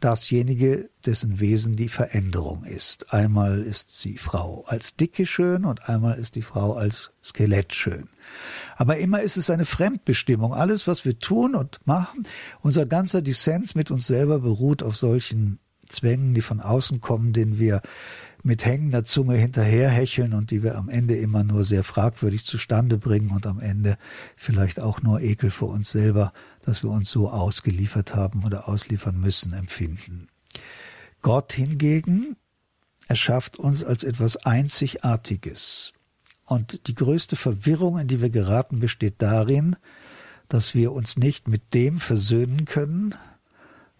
[0.00, 3.12] dasjenige, dessen Wesen die Veränderung ist.
[3.12, 8.08] Einmal ist sie Frau als Dicke schön und einmal ist die Frau als Skelett schön.
[8.76, 10.54] Aber immer ist es eine Fremdbestimmung.
[10.54, 12.26] Alles, was wir tun und machen,
[12.60, 17.58] unser ganzer Dissens mit uns selber beruht auf solchen Zwängen, die von außen kommen, denen
[17.58, 17.82] wir
[18.42, 23.30] mit hängender Zunge hinterherhecheln und die wir am Ende immer nur sehr fragwürdig zustande bringen
[23.30, 23.96] und am Ende
[24.36, 26.32] vielleicht auch nur Ekel vor uns selber,
[26.64, 30.28] dass wir uns so ausgeliefert haben oder ausliefern müssen, empfinden.
[31.22, 32.36] Gott hingegen
[33.08, 35.92] erschafft uns als etwas Einzigartiges.
[36.44, 39.76] Und die größte Verwirrung, in die wir geraten, besteht darin,
[40.48, 43.14] dass wir uns nicht mit dem versöhnen können,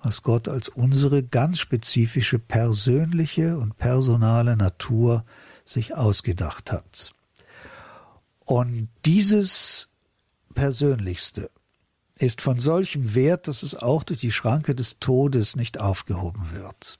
[0.02, 5.24] was Gott als unsere ganz spezifische persönliche und personale Natur
[5.64, 7.12] sich ausgedacht hat.
[8.44, 9.88] Und dieses
[10.54, 11.50] Persönlichste
[12.20, 16.98] ist von solchem Wert, dass es auch durch die Schranke des Todes nicht aufgehoben wird.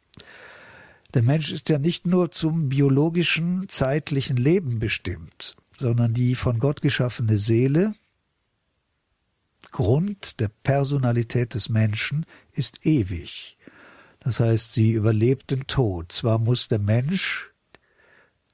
[1.14, 6.82] Der Mensch ist ja nicht nur zum biologischen, zeitlichen Leben bestimmt, sondern die von Gott
[6.82, 7.94] geschaffene Seele
[9.72, 13.58] Grund der Personalität des Menschen ist ewig.
[14.20, 16.12] Das heißt, sie überlebt den Tod.
[16.12, 17.50] Zwar muss der Mensch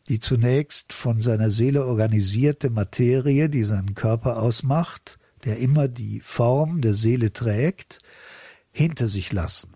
[0.08, 6.82] die zunächst von seiner Seele organisierte Materie, die seinen Körper ausmacht, der immer die Form
[6.82, 8.00] der Seele trägt,
[8.72, 9.72] hinter sich lassen.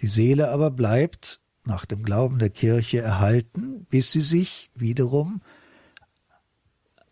[0.00, 5.42] Die Seele aber bleibt nach dem Glauben der Kirche erhalten, bis sie sich wiederum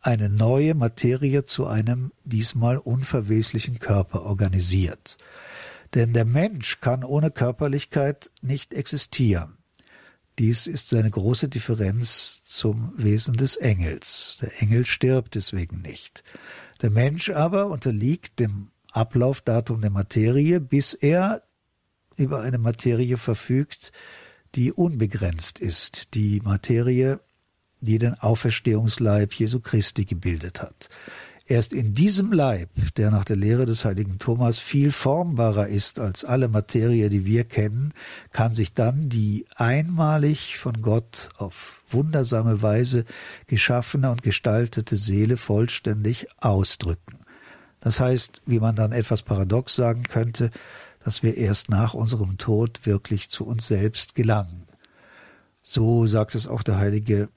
[0.00, 5.16] eine neue Materie zu einem diesmal unverweslichen Körper organisiert.
[5.94, 9.58] Denn der Mensch kann ohne Körperlichkeit nicht existieren.
[10.38, 14.38] Dies ist seine große Differenz zum Wesen des Engels.
[14.40, 16.22] Der Engel stirbt deswegen nicht.
[16.82, 21.42] Der Mensch aber unterliegt dem Ablaufdatum der Materie, bis er
[22.16, 23.92] über eine Materie verfügt,
[24.54, 27.20] die unbegrenzt ist, die Materie
[27.80, 30.88] die den Auferstehungsleib Jesu Christi gebildet hat.
[31.48, 36.24] Erst in diesem Leib, der nach der Lehre des heiligen Thomas viel formbarer ist als
[36.24, 37.94] alle Materie, die wir kennen,
[38.32, 43.04] kann sich dann die einmalig von Gott auf wundersame Weise
[43.46, 47.20] geschaffene und gestaltete Seele vollständig ausdrücken.
[47.78, 50.50] Das heißt, wie man dann etwas paradox sagen könnte,
[51.04, 54.64] dass wir erst nach unserem Tod wirklich zu uns selbst gelangen.
[55.62, 57.28] So sagt es auch der heilige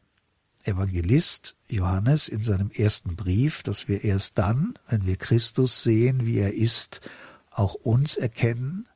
[0.63, 6.39] Evangelist Johannes in seinem ersten Brief, dass wir erst dann, wenn wir Christus sehen, wie
[6.39, 7.01] er ist,
[7.51, 8.87] auch uns erkennen,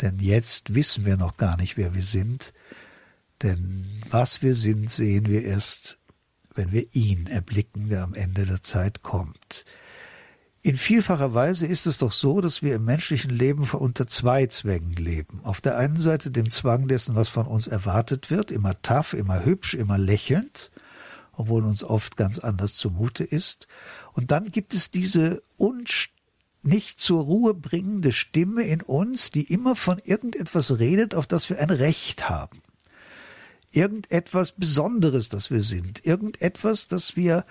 [0.00, 2.52] denn jetzt wissen wir noch gar nicht, wer wir sind,
[3.42, 5.98] denn was wir sind, sehen wir erst,
[6.54, 9.64] wenn wir ihn erblicken, der am Ende der Zeit kommt.
[10.64, 14.92] In vielfacher Weise ist es doch so, dass wir im menschlichen Leben unter zwei Zwängen
[14.92, 15.40] leben.
[15.44, 19.44] Auf der einen Seite dem Zwang dessen, was von uns erwartet wird, immer tough, immer
[19.44, 20.70] hübsch, immer lächelnd,
[21.32, 23.66] obwohl uns oft ganz anders zumute ist.
[24.12, 25.42] Und dann gibt es diese
[26.62, 31.58] nicht zur Ruhe bringende Stimme in uns, die immer von irgendetwas redet, auf das wir
[31.58, 32.62] ein Recht haben.
[33.72, 36.04] Irgendetwas Besonderes, das wir sind.
[36.04, 37.44] Irgendetwas, das wir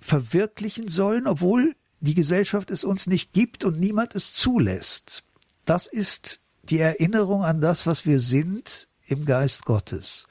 [0.00, 5.22] verwirklichen sollen, obwohl die Gesellschaft es uns nicht gibt und niemand es zulässt.
[5.64, 10.26] Das ist die Erinnerung an das, was wir sind im Geist Gottes.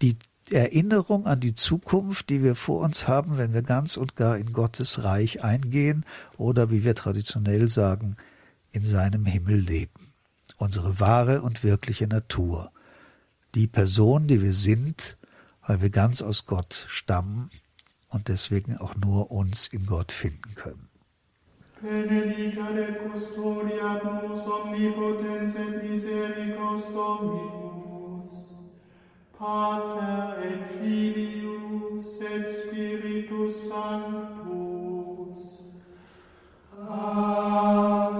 [0.00, 0.16] Die
[0.52, 4.52] Erinnerung an die Zukunft, die wir vor uns haben, wenn wir ganz und gar in
[4.52, 6.04] Gottes Reich eingehen
[6.36, 8.16] oder, wie wir traditionell sagen,
[8.72, 10.12] in seinem Himmel leben.
[10.56, 12.70] Unsere wahre und wirkliche Natur.
[13.54, 15.16] Die Person, die wir sind,
[15.66, 17.50] weil wir ganz aus Gott stammen
[18.08, 20.88] und deswegen auch nur uns in Gott finden können.
[21.80, 27.97] Benedicere custodia omnipotens et misericors Dominus,
[29.38, 35.38] Pater et Filius et Spiritus Sanctus.
[36.88, 38.18] Amen.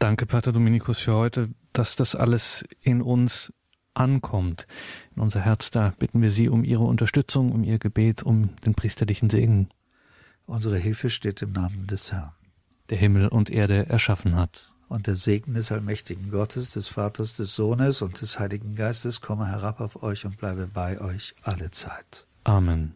[0.00, 3.52] Danke, Pater Dominikus, für heute, dass das alles in uns
[3.94, 4.66] ankommt,
[5.14, 5.70] in unser Herz.
[5.70, 9.68] Da bitten wir Sie um Ihre Unterstützung, um Ihr Gebet, um den priesterlichen Segen.
[10.46, 12.32] Unsere Hilfe steht im Namen des Herrn,
[12.90, 14.72] der Himmel und Erde erschaffen hat.
[14.88, 19.46] Und der Segen des allmächtigen Gottes, des Vaters, des Sohnes und des Heiligen Geistes komme
[19.46, 22.26] herab auf euch und bleibe bei euch alle Zeit.
[22.44, 22.86] Amen.